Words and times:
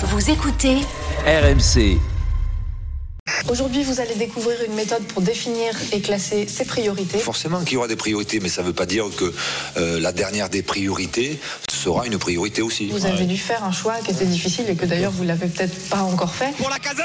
Vous 0.00 0.30
écoutez 0.30 0.76
RMC. 1.26 1.98
Aujourd'hui, 3.50 3.82
vous 3.82 4.00
allez 4.00 4.14
découvrir 4.14 4.56
une 4.64 4.74
méthode 4.74 5.02
pour 5.04 5.22
définir 5.22 5.74
et 5.92 6.00
classer 6.00 6.46
ses 6.46 6.64
priorités. 6.64 7.18
Forcément 7.18 7.60
qu'il 7.64 7.72
y 7.72 7.76
aura 7.78 7.88
des 7.88 7.96
priorités, 7.96 8.38
mais 8.38 8.48
ça 8.48 8.62
ne 8.62 8.68
veut 8.68 8.72
pas 8.72 8.86
dire 8.86 9.06
que 9.16 9.34
euh, 9.76 9.98
la 9.98 10.12
dernière 10.12 10.50
des 10.50 10.62
priorités 10.62 11.40
sera 11.68 12.06
une 12.06 12.16
priorité 12.16 12.62
aussi. 12.62 12.86
Vous 12.90 13.06
avez 13.06 13.24
dû 13.24 13.36
faire 13.36 13.64
un 13.64 13.72
choix 13.72 13.96
qui 14.04 14.12
était 14.12 14.24
difficile 14.24 14.66
et 14.70 14.76
que 14.76 14.86
d'ailleurs 14.86 15.10
vous 15.10 15.24
l'avez 15.24 15.48
peut-être 15.48 15.88
pas 15.88 16.02
encore 16.02 16.32
fait. 16.32 16.54
Pour 16.56 16.70
la 16.70 16.78
casette 16.78 17.04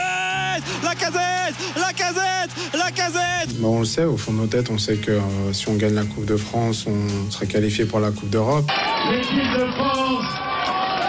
La 0.84 0.94
casette 0.94 1.56
La 1.76 1.94
casette 1.94 2.52
La 2.76 2.92
casette 2.92 3.60
Bon, 3.60 3.78
on 3.78 3.80
le 3.80 3.86
sait, 3.86 4.04
au 4.04 4.18
fond 4.18 4.34
de 4.34 4.38
nos 4.38 4.48
têtes, 4.48 4.70
on 4.70 4.78
sait 4.78 4.98
que 4.98 5.12
euh, 5.12 5.20
si 5.52 5.68
on 5.68 5.74
gagne 5.74 5.96
la 5.96 6.04
Coupe 6.04 6.26
de 6.26 6.38
France, 6.38 6.86
on 6.88 7.32
serait 7.32 7.48
qualifié 7.48 7.86
pour 7.86 8.00
la 8.00 8.12
Coupe 8.12 8.30
d'Europe. 8.30 8.72
L'équipe 9.12 9.52
de 9.52 9.72
France 9.72 10.26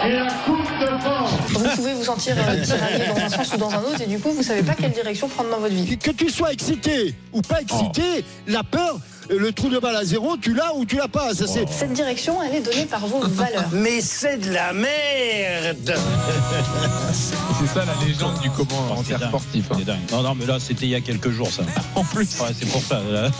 et 0.03 0.11
la 0.13 0.25
Coupe 0.25 0.27
de 0.27 0.31
France. 0.31 0.54
Vous 1.57 1.75
pouvez 1.75 1.93
vous 1.93 2.03
sentir 2.03 2.35
euh, 2.37 2.63
tiraillé 2.63 3.07
dans 3.07 3.17
un 3.23 3.29
sens 3.29 3.53
ou 3.53 3.57
dans 3.57 3.69
un 3.71 3.79
autre 3.81 4.01
et 4.01 4.07
du 4.07 4.19
coup 4.19 4.31
vous 4.31 4.43
savez 4.43 4.63
pas 4.63 4.73
quelle 4.73 4.91
direction 4.91 5.27
prendre 5.27 5.49
dans 5.49 5.59
votre 5.59 5.73
vie. 5.73 5.97
Que 5.97 6.11
tu 6.11 6.29
sois 6.29 6.51
excité 6.53 7.15
ou 7.33 7.41
pas 7.41 7.61
excité, 7.61 8.23
la 8.47 8.63
peur, 8.63 8.97
euh, 9.31 9.37
le 9.39 9.51
trou 9.51 9.69
de 9.69 9.79
balle 9.79 9.95
à 9.95 10.03
zéro, 10.05 10.37
tu 10.37 10.53
l'as 10.53 10.73
ou 10.75 10.85
tu 10.85 10.95
l'as 10.97 11.07
pas. 11.07 11.33
Ça, 11.33 11.47
c'est... 11.47 11.65
Cette 11.69 11.93
direction, 11.93 12.41
elle 12.43 12.55
est 12.55 12.61
donnée 12.61 12.85
par 12.85 13.05
vos 13.07 13.19
valeurs. 13.27 13.65
Mais 13.73 14.01
c'est 14.01 14.37
de 14.37 14.51
la 14.51 14.73
merde 14.73 15.95
C'est 17.13 17.67
ça 17.79 17.85
la 17.85 18.05
légende 18.05 18.39
du 18.41 18.49
commentaire 18.51 19.19
dingue. 19.19 19.29
sportif. 19.29 19.65
hein. 19.71 19.75
C'est 19.79 19.85
dingue. 19.85 19.99
Non, 20.11 20.21
non, 20.21 20.35
mais 20.35 20.45
là, 20.45 20.57
c'était 20.59 20.85
il 20.85 20.89
y 20.91 20.95
a 20.95 21.01
quelques 21.01 21.29
jours, 21.31 21.49
ça. 21.51 21.63
En 21.95 22.03
plus. 22.03 22.37
Ouais, 22.39 22.49
c'est 22.59 22.67
pour 22.69 22.81
ça. 22.81 23.01
là. 23.09 23.31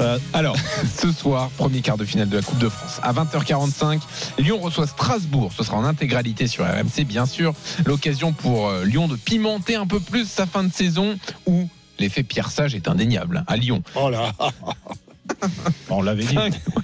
Euh, 0.00 0.18
Alors, 0.32 0.56
ce 0.98 1.12
soir, 1.12 1.50
premier 1.56 1.80
quart 1.80 1.96
de 1.96 2.04
finale 2.04 2.28
de 2.28 2.36
la 2.36 2.42
Coupe 2.42 2.58
de 2.58 2.68
France. 2.68 2.98
À 3.02 3.12
20h45, 3.12 4.00
Lyon 4.38 4.58
reçoit 4.60 4.86
Strasbourg. 4.86 5.52
Ce 5.56 5.62
sera 5.64 5.76
en 5.76 5.84
intégralité 5.84 6.46
sur 6.46 6.64
RMC, 6.64 7.04
bien 7.04 7.26
sûr. 7.26 7.54
L'occasion 7.84 8.32
pour 8.32 8.68
euh, 8.68 8.84
Lyon 8.84 9.08
de 9.08 9.16
pimenter 9.16 9.76
un 9.76 9.86
peu 9.86 10.00
plus 10.00 10.28
sa 10.28 10.46
fin 10.46 10.64
de 10.64 10.72
saison 10.72 11.18
où 11.46 11.68
l'effet 11.98 12.22
Pierre 12.22 12.50
Sage 12.50 12.74
est 12.74 12.88
indéniable. 12.88 13.44
À 13.46 13.56
Lyon. 13.56 13.82
Oh 13.94 14.10
là 14.10 14.32
on 15.90 16.02
l'avait 16.02 16.24
dit. 16.24 16.36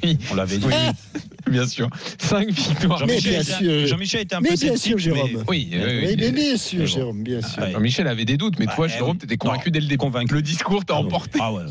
Oui, 0.02 0.18
On 0.30 0.34
l'avait 0.34 0.58
dit. 0.58 0.66
oui, 0.66 1.20
bien 1.52 1.66
sûr. 1.66 1.88
5 2.18 2.50
victoires. 2.50 2.98
Jean-Michel 2.98 3.30
bien 3.32 3.40
était, 3.42 3.52
sûr. 3.52 3.86
Jean-Michel 3.86 4.20
était 4.22 4.34
un 4.34 4.40
Mais 4.40 4.50
peu 4.50 4.54
bien 4.56 4.72
sceptique, 4.76 4.82
sûr, 4.90 4.98
Jérôme. 4.98 5.30
mais- 5.32 5.38
Oui, 5.48 5.68
oui, 5.72 5.78
oui, 5.84 6.06
Oui, 6.08 6.16
mais 6.18 6.30
bien 6.32 6.56
sûr. 6.56 6.86
Jérôme, 6.86 7.22
bien 7.22 7.40
sûr. 7.42 7.62
Ouais. 7.62 7.72
Jean-Michel 7.72 8.06
avait 8.08 8.24
des 8.24 8.36
doutes, 8.36 8.58
mais 8.58 8.66
Bah, 8.66 8.72
toi, 8.76 8.86
eh 8.88 8.92
Jérôme, 8.92 9.18
t'étais 9.18 9.36
convaincu 9.36 9.70
dès 9.70 9.80
le 9.80 9.86
début. 9.86 9.98
Convaincu. 9.98 10.34
Le 10.34 10.42
discours 10.42 10.84
t'a 10.84 10.94
Ah, 10.94 10.98
emporté. 11.00 11.38
Ah 11.42 11.52
ouais. 11.52 11.62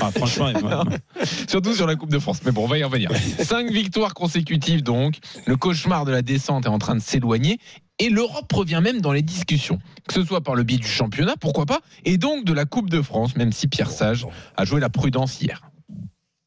Ah, 0.00 0.10
franchement. 0.10 0.50
Surtout 1.48 1.72
sur 1.74 1.86
la 1.86 1.94
Coupe 1.96 2.10
de 2.10 2.18
France. 2.18 2.40
Mais 2.44 2.50
bon, 2.52 2.64
on 2.64 2.66
va 2.66 2.78
y 2.78 2.82
revenir. 2.84 3.10
Cinq 3.42 3.70
victoires 3.70 4.12
consécutives 4.14 4.82
donc. 4.82 5.16
Le 5.46 5.56
cauchemar 5.56 6.04
de 6.04 6.10
la 6.12 6.22
descente 6.22 6.66
est 6.66 6.68
en 6.68 6.78
train 6.78 6.96
de 6.96 7.00
s'éloigner. 7.00 7.58
Et 8.00 8.08
l'Europe 8.10 8.52
revient 8.52 8.80
même 8.82 9.00
dans 9.00 9.12
les 9.12 9.22
discussions. 9.22 9.78
Que 10.08 10.14
ce 10.14 10.24
soit 10.24 10.40
par 10.40 10.56
le 10.56 10.64
biais 10.64 10.78
du 10.78 10.86
championnat, 10.88 11.34
pourquoi 11.40 11.64
pas, 11.64 11.78
et 12.04 12.18
donc 12.18 12.44
de 12.44 12.52
la 12.52 12.64
Coupe 12.64 12.90
de 12.90 13.00
France, 13.00 13.36
même 13.36 13.52
si 13.52 13.68
Pierre 13.68 13.90
Sage 13.92 14.26
a 14.56 14.64
joué 14.64 14.80
la 14.80 14.88
prudence 14.90 15.40
hier. 15.40 15.62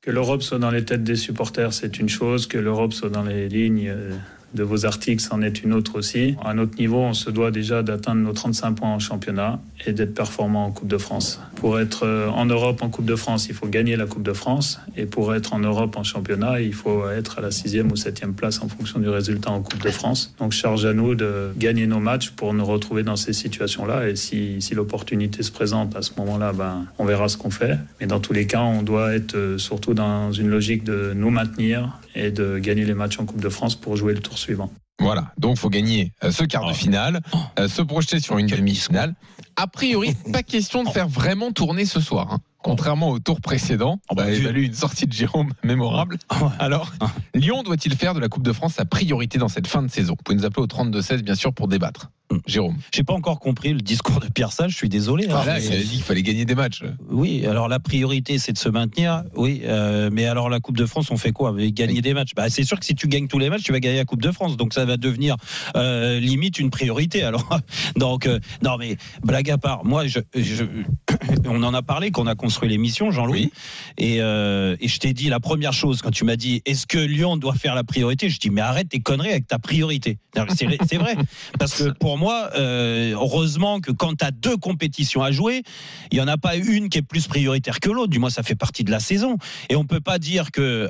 Que 0.08 0.14
l'Europe 0.14 0.42
soit 0.42 0.58
dans 0.58 0.72
les 0.72 0.86
têtes 0.86 1.04
des 1.04 1.18
supporters, 1.18 1.74
c'est 1.74 2.00
une 2.00 2.08
chose. 2.08 2.48
Que 2.48 2.58
l'Europe 2.58 2.94
soit 2.94 3.10
dans 3.10 3.24
les 3.24 3.50
lignes 3.50 3.90
euh, 3.90 4.12
de 4.54 4.64
vos 4.64 4.86
articles, 4.86 5.22
c'en 5.22 5.42
est 5.42 5.64
une 5.64 5.74
autre 5.74 5.98
aussi. 5.98 6.36
À 6.44 6.54
notre 6.54 6.78
niveau, 6.78 7.00
on 7.00 7.14
se 7.14 7.30
doit 7.30 7.52
déjà 7.52 7.84
d'atteindre 7.84 8.22
nos 8.22 8.34
35 8.34 8.74
points 8.74 8.90
en 8.90 9.00
championnat 9.00 9.60
et 9.86 9.94
d'être 9.94 10.14
performant 10.14 10.66
en 10.66 10.72
Coupe 10.72 10.88
de 10.88 10.98
France. 10.98 11.42
Pour 11.56 11.80
être 11.80 12.06
euh, 12.06 12.30
en 12.30 12.46
Europe 12.46 12.82
en 12.82 12.90
Coupe 12.90 13.06
de 13.06 13.16
France, 13.16 13.48
il 13.50 13.56
faut 13.56 13.68
gagner 13.68 13.96
la 13.96 14.06
Coupe 14.06 14.24
de 14.24 14.34
France. 14.34 14.80
Et 14.96 15.06
pour 15.06 15.34
être 15.36 15.54
en 15.54 15.60
Europe 15.60 15.98
en 15.98 16.04
championnat, 16.04 16.62
il 16.62 16.74
faut 16.74 17.10
être 17.10 17.40
à 17.40 17.42
la 17.42 17.52
sixième 17.52 17.92
ou 17.92 17.96
septième 17.96 18.34
place 18.34 18.62
en 18.62 18.68
fonction 18.68 19.00
du 19.00 19.10
résultat 19.10 19.52
en 19.52 19.62
Coupe 19.62 19.84
de 19.84 19.90
France. 19.90 20.34
Donc 20.40 20.52
charge 20.52 20.86
à 20.86 20.94
nous 20.94 21.16
de 21.16 21.52
gagner 21.58 21.88
nos 21.88 22.00
matchs 22.00 22.32
pour 22.32 22.54
nous 22.54 22.66
retrouver 22.66 23.04
dans 23.04 23.16
ces 23.16 23.34
situations-là. 23.34 24.10
Et 24.10 24.16
si, 24.16 24.62
si 24.62 24.76
l'opportunité 24.76 25.44
se 25.44 25.52
présente 25.52 25.96
à 25.96 26.02
ce 26.02 26.12
moment-là, 26.18 26.54
ben, 26.54 26.86
on 26.98 27.06
verra 27.06 27.28
ce 27.28 27.38
qu'on 27.38 27.52
fait. 27.52 27.78
Mais 28.00 28.08
dans 28.08 28.20
tous 28.20 28.34
les 28.34 28.48
cas, 28.48 28.62
on 28.62 28.84
doit 28.84 29.14
être 29.14 29.36
euh, 29.36 29.58
surtout 29.58 29.94
dans 29.94 30.32
une 30.32 30.50
logique 30.50 30.84
de 30.84 31.14
nous 31.16 31.30
maintenir 31.30 32.00
et 32.18 32.32
de 32.32 32.58
gagner 32.58 32.84
les 32.84 32.94
matchs 32.94 33.20
en 33.20 33.26
Coupe 33.26 33.42
de 33.42 33.50
France 33.50 33.76
pour 33.76 33.96
jouer 33.96 34.14
le 34.14 34.20
tour 34.20 34.38
suivant. 34.38 34.72
Voilà, 35.00 35.32
donc 35.38 35.58
faut 35.58 35.70
gagner 35.70 36.12
euh, 36.24 36.32
ce 36.32 36.44
quart 36.44 36.68
de 36.68 36.74
finale, 36.74 37.22
euh, 37.60 37.68
se 37.68 37.84
projeter 37.84 38.20
sur 38.20 38.40
une 38.40 38.48
demi-finale. 38.48 39.14
A 39.58 39.68
priori, 39.68 40.16
pas 40.32 40.44
question 40.44 40.84
de 40.84 40.90
faire 40.90 41.08
vraiment 41.08 41.52
tourner 41.52 41.86
ce 41.86 42.00
soir. 42.00 42.28
hein. 42.32 42.40
Contrairement 42.64 43.12
au 43.12 43.20
tour 43.20 43.40
précédent, 43.40 44.00
Oh 44.10 44.16
bah, 44.16 44.24
ça 44.26 44.30
a 44.30 44.44
valu 44.44 44.66
une 44.66 44.74
sortie 44.74 45.06
de 45.08 45.14
Jérôme 45.14 45.52
mémorable. 45.64 46.18
Alors, 46.60 46.92
Lyon 47.34 47.64
doit-il 47.64 47.96
faire 47.96 48.14
de 48.14 48.20
la 48.20 48.28
Coupe 48.30 48.44
de 48.44 48.52
France 48.52 48.74
sa 48.74 48.86
priorité 48.86 49.38
dans 49.38 49.48
cette 49.48 49.68
fin 49.68 49.82
de 49.84 49.88
saison? 49.90 50.14
Vous 50.18 50.24
pouvez 50.24 50.38
nous 50.38 50.46
appeler 50.46 50.64
au 50.64 50.68
32-16, 50.68 51.22
bien 51.22 51.36
sûr, 51.36 51.54
pour 51.54 51.68
débattre. 51.68 52.10
Jérôme. 52.46 52.76
J'ai 52.94 53.06
pas 53.06 53.14
encore 53.14 53.40
compris 53.40 53.72
le 53.74 53.80
discours 53.80 54.20
de 54.20 54.28
Pierre 54.28 54.52
Sage, 54.52 54.72
je 54.72 54.76
suis 54.76 54.90
désolé. 54.90 55.30
hein. 55.30 55.38
Ah, 55.42 55.46
là, 55.46 55.60
il 55.62 55.72
a 55.72 55.78
dit 55.78 55.88
qu'il 55.88 56.02
fallait 56.04 56.24
gagner 56.24 56.44
des 56.44 56.56
matchs. 56.56 56.84
Oui, 57.10 57.46
alors 57.46 57.70
la 57.70 57.80
priorité 57.80 58.38
c'est 58.38 58.52
de 58.52 58.58
se 58.58 58.68
maintenir. 58.68 59.24
Oui, 59.38 59.62
euh, 59.64 60.10
mais 60.12 60.26
alors 60.26 60.50
la 60.50 60.60
Coupe 60.60 60.76
de 60.76 60.86
France, 60.86 61.10
on 61.10 61.16
fait 61.16 61.32
quoi? 61.32 61.56
Gagner 61.58 62.02
des 62.02 62.14
matchs. 62.14 62.32
Bah, 62.36 62.50
c'est 62.50 62.66
sûr 62.66 62.78
que 62.82 62.86
si 62.86 62.96
tu 62.96 63.08
gagnes 63.08 63.28
tous 63.30 63.40
les 63.40 63.50
matchs, 63.50 63.64
tu 63.64 63.72
vas 63.72 63.80
gagner 63.80 63.96
la 64.00 64.04
Coupe 64.06 64.22
de 64.22 64.32
France. 64.32 64.58
Donc 64.58 64.74
ça 64.74 64.84
va 64.84 64.98
devenir 64.98 65.38
euh, 65.78 66.20
limite 66.20 66.60
une 66.60 66.70
priorité. 66.70 67.24
Alors 67.24 67.48
donc 67.96 68.26
euh, 68.26 68.40
non 68.62 68.76
mais 68.78 68.98
blague 69.24 69.47
à 69.50 69.58
part, 69.58 69.86
moi 69.86 70.08
je, 70.08 70.20
je- 70.36 70.64
on 71.46 71.64
en 71.64 71.74
a 71.74 71.82
parlé 71.82 72.12
qu'on 72.12 72.28
a 72.28 72.36
construit 72.36 72.70
l'émission, 72.70 73.12
Jean-Louis, 73.12 73.52
et, 73.98 74.18
euh, 74.22 74.76
et 74.80 74.88
je 74.88 75.00
t'ai 75.00 75.14
dit 75.14 75.30
la 75.30 75.40
première 75.40 75.74
chose 75.74 76.02
quand 76.02 76.12
tu 76.12 76.24
m'as 76.26 76.36
dit 76.36 76.62
est-ce 76.66 76.86
que 76.88 76.98
Lyon 76.98 77.38
doit 77.38 77.56
faire 77.56 77.76
la 77.76 77.84
priorité 77.84 78.30
Je 78.30 78.40
dis 78.40 78.50
mais 78.50 78.62
arrête 78.62 78.90
tes 78.90 79.00
conneries 79.00 79.32
avec 79.32 79.48
ta 79.48 79.60
priorité. 79.60 80.18
C'est 80.56 80.98
vrai 80.98 81.16
parce 81.60 81.82
que 81.84 81.90
pour 81.98 82.18
moi, 82.18 82.50
euh, 82.56 83.14
heureusement 83.14 83.80
que 83.80 83.92
quand 83.92 84.16
tu 84.20 84.26
as 84.26 84.32
deux 84.32 84.58
compétitions 84.58 85.24
à 85.24 85.32
jouer, 85.32 85.64
il 86.12 86.16
n'y 86.18 86.22
en 86.24 86.28
a 86.28 86.38
pas 86.38 86.56
une 86.56 86.90
qui 86.90 87.00
est 87.00 87.02
plus 87.02 87.28
prioritaire 87.28 87.80
que 87.80 87.90
l'autre. 87.90 88.10
Du 88.12 88.20
moins, 88.20 88.30
ça 88.30 88.44
fait 88.44 88.56
partie 88.56 88.84
de 88.84 88.92
la 88.92 89.00
saison. 89.00 89.38
Et 89.70 89.76
on 89.76 89.84
peut 89.86 90.00
pas 90.00 90.20
dire 90.20 90.52
que 90.52 90.88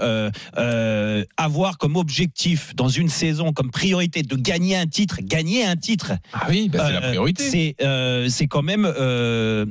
euh, 0.57 1.23
avoir 1.38 1.78
comme 1.78 1.96
objectif 1.96 2.75
dans 2.75 2.90
une 2.90 3.09
saison, 3.09 3.53
comme 3.53 3.72
priorité, 3.72 4.22
de 4.23 4.35
gagner 4.35 4.75
un 4.75 4.88
titre, 4.88 5.19
gagner 5.22 5.66
un 5.66 5.75
titre. 5.75 6.13
Ah 6.34 6.47
oui, 6.50 6.69
bah, 6.69 6.84
c'est 6.88 6.94
la 6.94 7.01
priorité. 7.01 7.50
C'est 8.29 8.47
c'est 8.47 8.50
quand 8.50 8.63
même. 8.63 8.85
euh, 8.97 9.66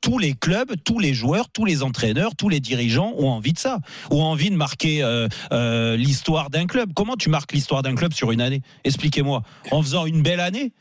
tous 0.00 0.18
les 0.18 0.34
clubs, 0.34 0.72
tous 0.84 0.98
les 0.98 1.14
joueurs, 1.14 1.48
tous 1.48 1.64
les 1.64 1.84
entraîneurs, 1.84 2.34
tous 2.34 2.48
les 2.48 2.58
dirigeants 2.58 3.12
ont 3.18 3.28
envie 3.28 3.52
de 3.52 3.58
ça, 3.60 3.78
ont 4.10 4.20
envie 4.24 4.50
de 4.50 4.56
marquer 4.56 5.00
euh, 5.04 5.28
euh, 5.52 5.96
l'histoire 5.96 6.50
d'un 6.50 6.66
club. 6.66 6.90
Comment 6.92 7.14
tu 7.14 7.28
marques 7.30 7.52
l'histoire 7.52 7.82
d'un 7.82 7.94
club 7.94 8.12
sur 8.12 8.32
une 8.32 8.40
année? 8.40 8.62
Expliquez-moi. 8.82 9.44
En 9.70 9.80
faisant 9.82 10.04
une 10.04 10.22
belle 10.22 10.40
année 10.40 10.72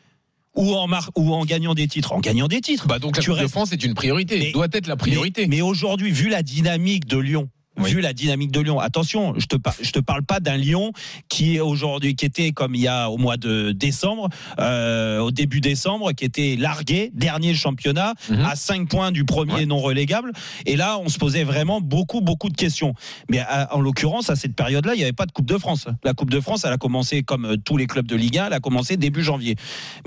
ou 0.55 0.73
en, 0.73 0.87
mar- 0.87 1.11
ou 1.15 1.35
en 1.35 1.45
gagnant 1.45 1.75
des 1.75 1.87
titres? 1.87 2.13
En 2.13 2.19
gagnant 2.19 2.47
des 2.47 2.61
titres. 2.61 2.87
Bah, 2.87 2.97
donc 2.97 3.15
la 3.15 3.21
Tu 3.21 3.29
Coupe 3.29 3.39
de 3.41 3.47
France 3.47 3.71
est 3.73 3.83
une 3.83 3.93
priorité, 3.93 4.39
Mais- 4.39 4.51
doit 4.53 4.69
être 4.71 4.87
la 4.87 4.95
priorité. 4.95 5.41
Mais, 5.43 5.57
mais 5.57 5.61
aujourd'hui, 5.61 6.09
vu 6.09 6.29
la 6.29 6.41
dynamique 6.41 7.05
de 7.05 7.19
Lyon, 7.19 7.47
Oui. 7.77 7.91
vu 7.91 8.01
la 8.01 8.13
dynamique 8.13 8.51
de 8.51 8.59
Lyon, 8.61 8.79
attention, 8.79 9.33
je 9.37 9.45
te 9.47 9.55
je 9.81 9.91
te 9.91 9.99
parle 9.99 10.23
pas 10.23 10.39
d'un 10.39 10.57
Lyon 10.57 10.91
qui 11.29 11.55
est 11.55 11.59
aujourd'hui, 11.59 12.15
qui 12.15 12.25
était 12.25 12.51
comme 12.51 12.75
il 12.75 12.81
y 12.81 12.87
a 12.87 13.09
au 13.09 13.17
mois 13.17 13.37
de 13.37 13.71
décembre, 13.71 14.29
euh, 14.59 15.19
au 15.19 15.31
début 15.31 15.61
décembre, 15.61 16.11
qui 16.13 16.25
était 16.25 16.55
largué, 16.57 17.11
dernier 17.13 17.53
championnat, 17.53 18.13
Mhm. 18.29 18.41
à 18.45 18.55
5 18.55 18.87
points 18.89 19.11
du 19.11 19.25
premier 19.25 19.53
Ouais. 19.53 19.65
non 19.65 19.79
relégable. 19.79 20.31
Et 20.65 20.75
là, 20.75 20.97
on 20.99 21.09
se 21.09 21.17
posait 21.17 21.43
vraiment 21.43 21.81
beaucoup, 21.81 22.21
beaucoup 22.21 22.49
de 22.49 22.55
questions. 22.57 22.93
Mais 23.29 23.39
à- 23.39 23.73
en 23.75 23.81
l'occurrence, 23.81 24.29
à 24.29 24.35
cette 24.35 24.55
période-là, 24.55 24.93
il 24.93 24.97
n'y 24.97 25.03
avait 25.03 25.11
pas 25.13 25.25
de 25.25 25.31
Coupe 25.31 25.45
de 25.47 25.57
France. 25.57 25.87
La 26.03 26.13
Coupe 26.13 26.29
de 26.29 26.39
France, 26.39 26.63
elle 26.65 26.73
a 26.73 26.77
commencé 26.77 27.23
comme 27.23 27.45
euh, 27.45 27.57
tous 27.57 27.77
les 27.77 27.87
clubs 27.87 28.07
de 28.07 28.15
Ligue 28.15 28.37
1, 28.37 28.47
elle 28.47 28.53
a 28.53 28.59
commencé 28.59 28.95
début 28.97 29.23
janvier. 29.23 29.55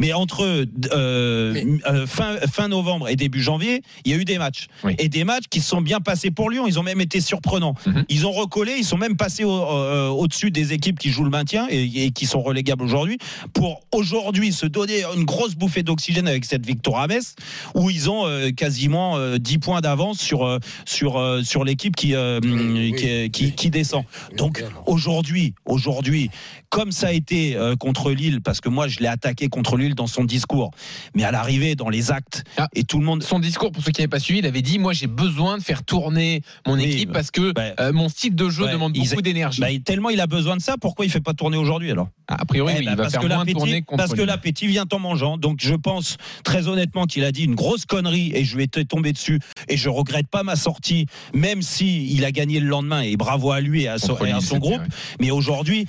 Mais 0.00 0.12
entre 0.12 0.44
euh, 0.44 0.66
euh, 0.92 2.06
fin, 2.06 2.36
fin 2.50 2.68
novembre 2.68 3.08
et 3.08 3.16
début 3.16 3.42
janvier, 3.42 3.82
il 4.04 4.12
y 4.12 4.14
a 4.14 4.18
eu 4.18 4.24
des 4.24 4.38
matchs. 4.38 4.66
Oui. 4.84 4.94
Et 4.98 5.08
des 5.08 5.24
matchs 5.24 5.44
qui 5.50 5.60
se 5.60 5.68
sont 5.68 5.80
bien 5.82 6.00
passés 6.00 6.30
pour 6.30 6.50
Lyon. 6.50 6.66
Ils 6.66 6.78
ont 6.78 6.82
même 6.82 7.00
été 7.00 7.20
surprenants. 7.20 7.57
Mhm. 7.86 8.04
Ils 8.08 8.26
ont 8.26 8.32
recollé, 8.32 8.74
ils 8.78 8.84
sont 8.84 8.96
même 8.98 9.16
passés 9.16 9.44
au- 9.44 9.50
euh, 9.52 10.08
au-dessus 10.08 10.50
des 10.50 10.72
équipes 10.72 10.98
qui 10.98 11.10
jouent 11.10 11.24
le 11.24 11.30
maintien 11.30 11.66
et, 11.70 12.04
et 12.04 12.10
qui 12.10 12.26
sont 12.26 12.40
relégables 12.42 12.84
aujourd'hui 12.84 13.18
pour 13.54 13.80
aujourd'hui 13.92 14.52
se 14.52 14.66
donner 14.66 15.02
une 15.16 15.24
grosse 15.24 15.54
bouffée 15.54 15.82
d'oxygène 15.82 16.28
avec 16.28 16.44
cette 16.44 16.64
victoire 16.66 17.02
à 17.02 17.06
Metz 17.06 17.34
où 17.74 17.90
ils 17.90 18.08
ont 18.10 18.26
euh, 18.26 18.50
quasiment 18.50 19.16
euh, 19.16 19.38
10 19.38 19.58
points 19.58 19.80
d'avance 19.80 20.18
sur, 20.20 20.44
euh, 20.46 20.58
sur, 20.84 21.20
sur 21.44 21.64
l'équipe 21.64 21.94
qui, 21.96 22.14
euh, 22.14 22.40
qui, 22.96 23.30
qui, 23.30 23.52
qui 23.52 23.70
descend. 23.70 24.04
Donc 24.36 24.64
aujourd'hui, 24.86 25.54
aujourd'hui, 25.64 26.30
comme 26.70 26.92
ça 26.92 27.08
a 27.08 27.12
été 27.12 27.56
euh, 27.56 27.76
contre 27.76 28.10
Lille, 28.12 28.40
parce 28.42 28.60
que 28.60 28.68
moi 28.68 28.88
je 28.88 29.00
l'ai 29.00 29.06
attaqué 29.06 29.48
contre 29.48 29.76
Lille 29.76 29.94
dans 29.94 30.06
son 30.06 30.24
discours, 30.24 30.70
mais 31.14 31.24
à 31.24 31.30
l'arrivée 31.30 31.74
dans 31.74 31.88
les 31.88 32.10
actes 32.10 32.44
Ah. 32.56 32.68
et 32.74 32.84
tout 32.84 32.98
le 32.98 33.04
monde. 33.04 33.22
Son 33.22 33.38
discours, 33.38 33.72
pour 33.72 33.82
ceux 33.82 33.90
qui 33.92 34.00
n'avaient 34.00 34.08
pas 34.08 34.18
suivi, 34.18 34.40
il 34.40 34.46
avait 34.46 34.62
dit 34.62 34.78
Moi, 34.78 34.92
j'ai 34.92 35.06
besoin 35.06 35.58
de 35.58 35.62
faire 35.62 35.82
tourner 35.82 36.42
mon 36.66 36.74
Oui, 36.74 36.84
équipe 36.84 37.08
bah. 37.08 37.14
parce 37.14 37.30
que 37.30 37.47
jeu. 37.48 37.52
Bah, 37.52 37.62
Euh, 37.80 37.92
mon 37.92 38.08
style 38.08 38.34
de 38.34 38.48
jeu 38.48 38.64
ouais, 38.64 38.72
demande 38.72 38.92
beaucoup 38.94 39.22
d'énergie. 39.22 39.60
Bah, 39.60 39.68
tellement 39.84 40.10
il 40.10 40.20
a 40.20 40.26
besoin 40.26 40.56
de 40.56 40.62
ça, 40.62 40.76
pourquoi 40.80 41.04
il 41.04 41.10
fait 41.10 41.20
pas 41.20 41.34
tourner 41.34 41.56
aujourd'hui 41.56 41.90
alors? 41.90 42.08
A 42.28 42.44
priori, 42.44 42.74
Eh 42.76 42.82
il 42.82 42.88
va 42.90 42.96
parce 42.96 43.12
faire 43.12 43.20
que 43.22 43.26
moins 43.26 43.38
l'appétit- 43.38 43.52
tourner 43.54 43.82
contre 43.82 43.96
Parce 44.04 44.14
que 44.14 44.20
l'appétit 44.22 44.66
vient 44.66 44.84
en 44.92 44.98
mangeant. 44.98 45.38
Donc 45.38 45.58
je 45.62 45.74
pense 45.74 46.16
très 46.44 46.68
honnêtement 46.68 47.06
qu'il 47.06 47.24
a 47.24 47.32
dit 47.32 47.44
une 47.44 47.54
grosse 47.54 47.86
connerie 47.86 48.32
et 48.34 48.44
je 48.44 48.56
lui 48.56 48.64
étais 48.64 48.84
tombé 48.84 49.12
dessus 49.12 49.40
et 49.68 49.76
je 49.76 49.88
regrette 49.88 50.28
pas 50.28 50.42
ma 50.42 50.56
sortie, 50.56 51.06
même 51.34 51.62
si 51.62 52.12
il 52.12 52.24
a 52.24 52.30
gagné 52.32 52.60
le 52.60 52.66
lendemain 52.68 53.00
et 53.00 53.16
bravo 53.16 53.50
à 53.50 53.60
lui 53.60 53.84
et 53.84 53.88
à 53.88 53.98
son, 53.98 54.16
et 54.24 54.32
à 54.32 54.38
groupe. 54.58 54.82
Mais 55.20 55.30
aujourd'hui, 55.30 55.86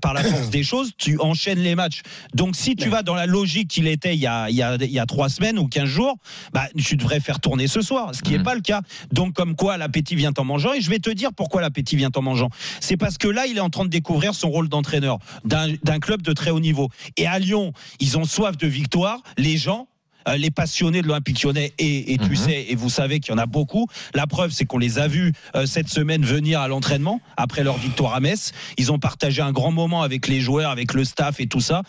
par 0.00 0.14
la 0.14 0.22
force 0.22 0.50
des 0.50 0.62
choses, 0.62 0.92
tu 0.96 1.18
enchaînes 1.18 1.58
les 1.60 1.74
matchs. 1.74 2.02
Donc 2.34 2.54
si 2.54 2.76
tu 2.76 2.88
vas 2.88 3.02
dans 3.02 3.14
la 3.16 3.26
logique 3.26 3.68
qu'il 3.68 3.86
était 3.88 4.14
il 4.14 4.20
y, 4.20 4.26
a, 4.28 4.48
il, 4.48 4.56
y 4.56 4.62
a, 4.62 4.76
il 4.76 4.90
y 4.90 4.98
a 5.00 5.06
trois 5.06 5.28
semaines 5.28 5.58
ou 5.58 5.66
15 5.66 5.84
jours, 5.88 6.16
bah, 6.52 6.68
tu 6.78 6.96
devrais 6.96 7.18
faire 7.20 7.40
tourner 7.40 7.66
ce 7.66 7.80
soir, 7.80 8.14
ce 8.14 8.22
qui 8.22 8.30
n'est 8.32 8.38
Mhm. 8.38 8.44
pas 8.44 8.54
le 8.54 8.60
cas. 8.60 8.82
Donc 9.12 9.34
comme 9.34 9.56
quoi 9.56 9.76
l'appétit 9.76 10.14
vient 10.14 10.32
en 10.36 10.44
mangeant. 10.44 10.72
Et 10.72 10.80
je 10.80 10.88
vais 10.90 10.99
te 11.00 11.10
dire 11.10 11.32
pourquoi 11.32 11.60
l'appétit 11.60 11.96
vient 11.96 12.10
en 12.14 12.22
mangeant. 12.22 12.48
C'est 12.80 12.96
parce 12.96 13.18
que 13.18 13.28
là, 13.28 13.46
il 13.46 13.56
est 13.56 13.60
en 13.60 13.70
train 13.70 13.84
de 13.84 13.90
découvrir 13.90 14.34
son 14.34 14.50
rôle 14.50 14.68
d'entraîneur 14.68 15.18
d'un 15.44 15.68
d'un 15.82 15.98
club 15.98 16.22
de 16.22 16.32
très 16.32 16.50
haut 16.50 16.60
niveau. 16.60 16.88
Et 17.16 17.26
à 17.26 17.38
Lyon, 17.38 17.72
ils 18.00 18.18
ont 18.18 18.24
soif 18.24 18.56
de 18.56 18.66
victoire. 18.66 19.22
Les 19.38 19.56
gens. 19.56 19.86
euh, 20.28 20.36
les 20.36 20.50
passionnés 20.50 21.00
de 21.00 21.06
l'Olympique 21.08 21.42
lyonnais 21.42 21.72
et, 21.78 22.12
et 22.12 22.18
tu 22.18 22.32
Mhm. 22.32 22.36
sais 22.36 22.66
et 22.68 22.74
vous 22.74 22.90
savez 22.90 23.20
qu'il 23.20 23.32
y 23.32 23.34
en 23.34 23.38
a 23.38 23.46
beaucoup. 23.46 23.86
La 24.12 24.26
preuve 24.26 24.50
c'est 24.50 24.66
qu'on 24.66 24.76
les 24.76 24.98
a 24.98 25.08
vus 25.08 25.32
euh, 25.56 25.64
cette 25.64 25.88
semaine 25.88 26.22
venir 26.26 26.60
à 26.60 26.68
l'entraînement 26.68 27.22
après 27.38 27.64
leur 27.64 27.78
victoire 27.78 28.12
à 28.14 28.20
Metz. 28.20 28.52
Ils 28.76 28.92
ont 28.92 28.98
partagé 28.98 29.40
un 29.40 29.50
grand 29.50 29.72
moment 29.72 30.02
avec 30.02 30.28
les 30.28 30.42
joueurs, 30.42 30.70
avec 30.70 30.92
le 30.92 31.04
staff 31.06 31.40
et 31.40 31.46
tout 31.46 31.60
ça. 31.62 31.82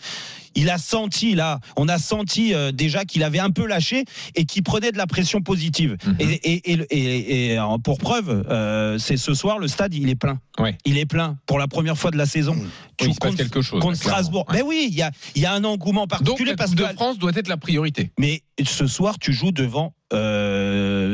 Il 0.56 0.70
a 0.70 0.78
senti 0.78 1.36
là, 1.36 1.60
on 1.78 1.88
a 1.88 1.98
senti 1.98 2.54
euh, 2.54 2.72
déjà 2.72 3.06
qu'il 3.06 3.24
avait 3.24 3.40
un 3.40 3.52
peu 3.52 3.66
lâché 3.66 4.06
et 4.36 4.46
qu'il 4.46 4.64
prenait 4.64 4.92
de 4.92 4.98
la 4.98 5.08
pression 5.08 5.42
positive. 5.42 5.98
Mhm. 6.06 6.16
Et, 6.20 6.26
et, 6.54 6.72
et, 6.74 6.80
et- 6.92 7.54
et, 7.54 7.60
pour 7.84 7.98
preuve, 7.98 8.46
euh, 8.50 8.98
c'est 8.98 9.18
ce 9.18 9.34
soir 9.34 9.60
le 9.60 9.68
stade 9.68 9.94
il 9.94 10.10
est 10.10 10.16
plein. 10.16 10.40
Ouais. 10.60 10.78
Il 10.86 10.98
est 10.98 11.06
plein 11.06 11.38
pour 11.46 11.58
la 11.60 11.68
première 11.68 11.98
fois 11.98 12.12
de 12.12 12.18
la 12.18 12.26
saison. 12.26 12.56
Oui, 12.60 12.68
il 13.08 13.14
se 13.14 13.20
passe 13.20 13.36
quelque 13.36 13.62
chose. 13.62 13.82
contre. 13.82 13.96
Strasbourg. 13.98 14.46
Ouais. 14.50 14.58
Mais 14.58 14.62
oui, 14.64 14.88
il 14.90 14.96
y 14.96 15.02
a, 15.02 15.12
il 15.36 15.42
y 15.42 15.46
a 15.46 15.54
un 15.54 15.64
engouement 15.64 16.02
Donc 16.02 16.10
particulier 16.10 16.52
la 16.52 16.58
parce 16.58 16.72
Coupe 16.72 16.80
que 16.80 16.88
de 16.90 16.94
France 16.94 17.18
doit 17.18 17.32
être 17.36 17.48
la 17.48 17.58
priorité. 17.58 18.12
mais 18.20 18.42
ce 18.64 18.86
soir, 18.88 19.18
tu 19.20 19.32
joues 19.34 19.52
devant 19.52 19.94
euh, 20.14 20.51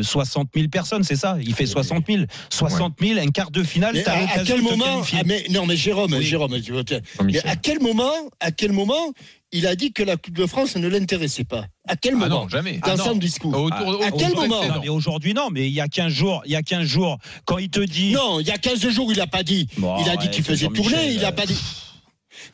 60 0.02 0.50
000 0.56 0.68
personnes, 0.68 1.04
c'est 1.04 1.16
ça? 1.16 1.38
Il 1.42 1.54
fait 1.54 1.66
60 1.66 2.06
000. 2.08 2.24
60 2.50 2.94
000, 3.00 3.20
un 3.20 3.28
quart 3.32 3.52
de 3.52 3.64
finale, 3.64 3.94
Mais 3.96 4.04
t'as 4.04 4.14
à, 4.14 4.44
quel 4.46 4.62
moment 4.62 5.02
ah, 5.14 5.22
mais, 5.26 5.46
Non, 5.50 5.66
mais 5.66 5.76
Jérôme, 5.76 6.14
Oui. 6.14 6.24
Jérôme, 6.24 6.60
tu 6.62 6.72
vois, 6.72 6.84
tiens, 6.84 7.02
mais 7.24 7.40
à 7.46 7.56
quel 7.56 7.82
moment, 7.82 8.12
à 8.40 8.52
quel 8.52 8.72
moment, 8.72 9.12
il 9.52 9.66
a 9.66 9.76
dit 9.76 9.94
que 9.94 10.04
la 10.04 10.18
Coupe 10.18 10.36
de 10.36 10.46
France 10.46 10.76
ne 10.76 10.88
l'intéressait 10.88 11.44
pas? 11.46 11.66
À 11.88 11.96
quel 11.96 12.14
Ah 12.16 12.18
moment 12.18 12.42
non, 12.42 12.50
jamais. 12.50 12.80
Dans 12.80 12.92
Ah 12.92 12.96
non. 12.98 13.04
son 13.06 13.16
discours. 13.16 13.58
Autour- 13.58 14.04
À 14.04 14.12
quel 14.12 14.34
moment 14.34 14.58
précédent. 14.58 14.76
Non, 14.76 14.82
mais 14.82 14.90
aujourd'hui, 14.90 15.34
non, 15.34 15.50
mais 15.52 15.68
il 15.68 15.74
y 15.74 15.82
a 15.82 15.88
15 15.88 16.12
jours, 16.12 16.42
il 16.46 16.52
y 16.52 16.56
a 16.56 16.62
15 16.62 16.84
jours, 16.86 17.18
quand 17.46 17.58
il 17.58 17.70
te 17.70 17.80
dit. 17.80 18.12
Non, 18.12 18.40
il 18.40 18.48
y 18.48 18.52
a 18.52 18.58
15 18.58 18.90
jours, 18.90 19.12
il 19.12 19.18
n'a 19.18 19.28
pas 19.28 19.44
dit. 19.44 19.68
Bon, 19.78 19.96
il 20.02 20.10
a 20.10 20.18
dit 20.18 20.30
qu'il 20.30 20.44
faisait 20.44 20.66
Jean-Michel, 20.66 20.92
tourner, 20.92 21.12
il 21.14 21.22
n'a 21.22 21.30
euh, 21.30 21.32
pas 21.32 21.46
dit. 21.46 21.58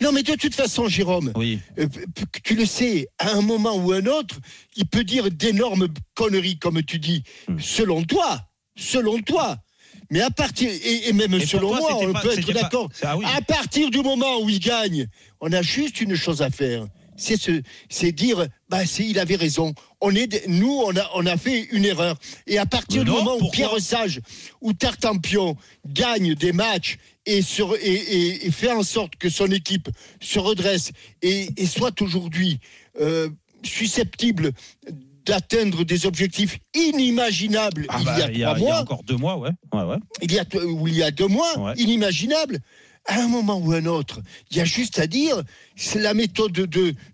Non, 0.02 0.12
mais 0.12 0.24
de 0.24 0.34
toute 0.36 0.56
façon, 0.56 0.88
Jérôme, 0.88 1.32
Oui. 1.36 1.60
euh, 1.80 1.88
tu 2.44 2.56
le 2.56 2.66
sais, 2.66 3.08
à 3.20 3.32
un 3.34 3.42
moment 3.42 3.76
ou 3.76 3.92
un 3.92 4.06
autre, 4.06 4.38
il 4.76 4.86
peut 4.86 5.04
dire 5.04 5.30
d'énormes 5.32 5.88
conneries, 6.16 6.58
comme 6.60 6.82
tu 6.84 7.00
dis, 7.00 7.24
Hmm. 7.48 7.60
selon 7.60 8.04
toi. 8.04 8.42
Selon 8.76 9.22
toi. 9.22 9.58
Mais 10.10 10.22
à 10.22 10.30
partir, 10.32 10.70
et, 10.70 11.10
et 11.10 11.14
même 11.14 11.34
Et 11.36 11.46
selon 11.46 11.70
toi, 11.70 11.80
moi, 11.80 11.98
on 12.02 12.14
pas- 12.14 12.22
peut 12.22 12.32
être 12.38 12.52
d'accord. 12.52 12.90
ah 13.04 13.18
oui. 13.18 13.26
À 13.36 13.42
partir 13.42 13.90
du 13.92 14.00
moment 14.00 14.40
où 14.42 14.50
il 14.50 14.60
gagne, 14.60 15.08
on 15.40 15.52
a 15.52 15.62
juste 15.62 16.02
une 16.02 16.16
chose 16.16 16.42
à 16.42 16.50
faire. 16.50 16.86
C'est 17.24 17.40
ce, 17.42 17.62
c'est 17.90 18.12
dire, 18.12 18.46
bah, 18.70 18.86
c'est, 18.86 19.06
il 19.06 19.18
avait 19.18 19.38
raison. 19.38 19.74
On 20.02 20.14
est, 20.14 20.46
nous, 20.48 20.82
on 20.86 20.94
a, 20.98 21.10
on 21.16 21.26
a 21.26 21.38
fait 21.38 21.62
une 21.72 21.86
erreur. 21.86 22.18
Et 22.48 22.58
à 22.58 22.66
partir 22.66 23.06
du 23.06 23.12
moment 23.12 23.38
où 23.40 23.50
Pierre 23.50 23.80
Sage 23.80 24.20
ou 24.60 24.74
Tartampion 24.74 25.56
gagne 25.86 26.36
des 26.36 26.52
matchs 26.52 26.98
et, 27.26 27.42
sur, 27.42 27.76
et, 27.76 27.80
et- 27.80 28.46
et 28.48 28.52
fait 28.52 28.72
en 28.74 28.84
sorte 28.84 29.16
que 29.16 29.30
son 29.30 29.48
équipe 29.52 29.88
se 30.20 30.38
redresse 30.40 30.92
et, 31.22 31.48
et 31.56 31.66
soit 31.66 32.02
aujourd'hui 32.02 32.60
euh, 33.00 33.30
susceptible 33.64 34.52
d'atteindre 35.26 35.86
des 35.86 36.06
objectifs 36.06 36.60
inimaginables 36.76 37.86
Ah 37.88 37.98
il 38.02 38.06
bah, 38.06 38.20
y 38.20 38.22
a 38.24 38.32
il 38.32 38.38
y 38.40 38.44
a, 38.44 38.48
trois 38.56 38.58
il 38.60 38.62
y 38.64 38.66
a 38.66 38.70
mois, 38.74 38.80
encore 38.82 39.04
deux 39.04 39.16
mois, 39.16 39.38
ouais. 39.38 39.52
ouais, 39.74 39.84
ouais. 39.84 39.98
il 40.22 40.34
y 40.34 40.40
a, 40.40 40.44
ou 40.66 40.88
il 40.90 40.96
y 40.98 41.04
a 41.04 41.12
deux 41.12 41.28
mois, 41.28 41.58
Ouais. 41.58 41.74
inimaginable. 41.78 42.60
À 43.06 43.20
un 43.22 43.28
moment 43.28 43.58
ou 43.58 43.74
un 43.74 43.86
autre, 43.86 44.22
il 44.50 44.58
y 44.58 44.62
a 44.62 44.66
juste 44.66 44.98
à 44.98 45.08
dire, 45.08 45.42
c'est 45.76 46.00
la 46.00 46.14
méthode 46.14 46.54
de, 46.54 46.68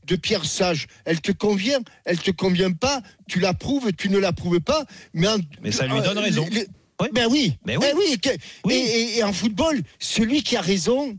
de 0.06 0.16
Pierre 0.16 0.46
Sage. 0.46 0.86
Elle 1.04 1.20
te 1.20 1.32
convient, 1.32 1.80
elle 2.06 2.20
te 2.20 2.30
convient 2.30 2.72
pas, 2.72 3.02
tu 3.28 3.40
l'approuves, 3.40 3.92
tu 3.98 4.10
ne 4.10 4.20
l'approuves 4.20 4.60
pas, 4.60 4.86
mais, 5.14 5.28
en- 5.28 5.38
Mais 5.64 5.72
ça 5.72 5.88
lui 5.88 6.00
donne 6.02 6.20
raison. 6.20 6.46
les- 6.52 6.62
les- 6.62 6.68
Ouais. 7.02 7.10
Ben 7.14 7.28
oui, 7.32 7.56
Mais 7.66 7.78
oui. 7.78 7.86
Ben 7.90 7.96
oui, 7.98 8.20
que- 8.20 8.30
Oui. 8.66 8.74
Et, 8.74 8.78
et- 8.78 9.18
et 9.20 9.24
en 9.24 9.32
football, 9.32 9.82
celui 10.00 10.44
qui 10.44 10.58
a 10.58 10.62
raison, 10.62 11.18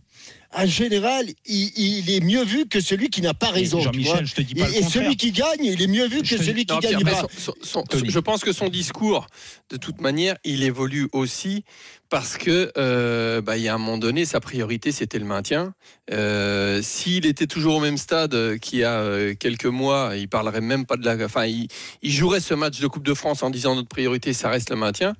en 0.54 0.66
général, 0.66 1.24
il, 1.46 1.72
il 1.74 2.10
est 2.10 2.20
mieux 2.20 2.44
vu 2.44 2.66
que 2.66 2.80
celui 2.82 3.08
qui 3.08 3.22
n'a 3.22 3.32
pas 3.34 3.48
raison. 3.50 3.80
Jean-Michel, 3.80 4.26
je 4.26 4.34
te 4.34 4.42
dis 4.42 4.52
Et, 4.56 4.60
pas 4.60 4.68
et 4.68 4.72
contraire. 4.74 4.90
celui 4.90 5.16
qui 5.16 5.32
gagne, 5.32 5.64
il 5.64 5.80
est 5.80 5.86
mieux 5.86 6.06
vu 6.06 6.18
Je 6.22 6.34
que 6.34 6.38
te- 6.38 6.44
celui 6.44 6.66
qui 6.66 6.74
Non, 6.74 6.80
gagne 6.80 6.98
Pierre, 6.98 7.14
pas. 7.16 7.22
mais 7.22 7.28
son- 7.38 7.54
son- 7.62 7.66
son- 7.80 7.82
Tony. 7.84 8.10
je 8.10 8.18
pense 8.18 8.42
que 8.44 8.52
son 8.52 8.68
discours, 8.68 9.26
de 9.70 9.78
toute 9.78 10.00
manière, 10.02 10.36
il 10.44 10.62
évolue 10.62 11.08
aussi 11.12 11.64
parce 12.10 12.36
que 12.38 12.72
euh, 12.76 13.40
bah, 13.40 13.56
il 13.56 13.62
y 13.62 13.68
a 13.68 13.74
un 13.74 13.78
moment 13.78 13.96
donné, 13.96 14.24
sa 14.24 14.40
priorité 14.40 14.90
c'était 14.92 15.20
le 15.20 15.24
maintien. 15.24 15.72
Euh, 16.12 16.82
S'il 16.82 17.24
était 17.24 17.46
toujours 17.46 17.76
au 17.76 17.80
même 17.80 17.96
stade 17.96 18.34
euh, 18.34 18.58
qu'il 18.58 18.80
y 18.80 18.84
a 18.84 18.98
euh, 18.98 19.34
quelques 19.38 19.66
mois, 19.66 20.12
il 20.16 20.28
parlerait 20.28 20.60
même 20.60 20.86
pas 20.86 20.96
de 20.96 21.04
la. 21.04 21.24
Enfin, 21.24 21.46
il, 21.46 21.68
il 22.02 22.10
jouerait 22.10 22.40
ce 22.40 22.52
match 22.52 22.80
de 22.80 22.86
Coupe 22.88 23.04
de 23.04 23.14
France 23.14 23.44
en 23.44 23.50
disant 23.50 23.76
notre 23.76 23.88
priorité, 23.88 24.32
ça 24.32 24.48
reste 24.48 24.70
le 24.70 24.76
maintien. 24.76 25.14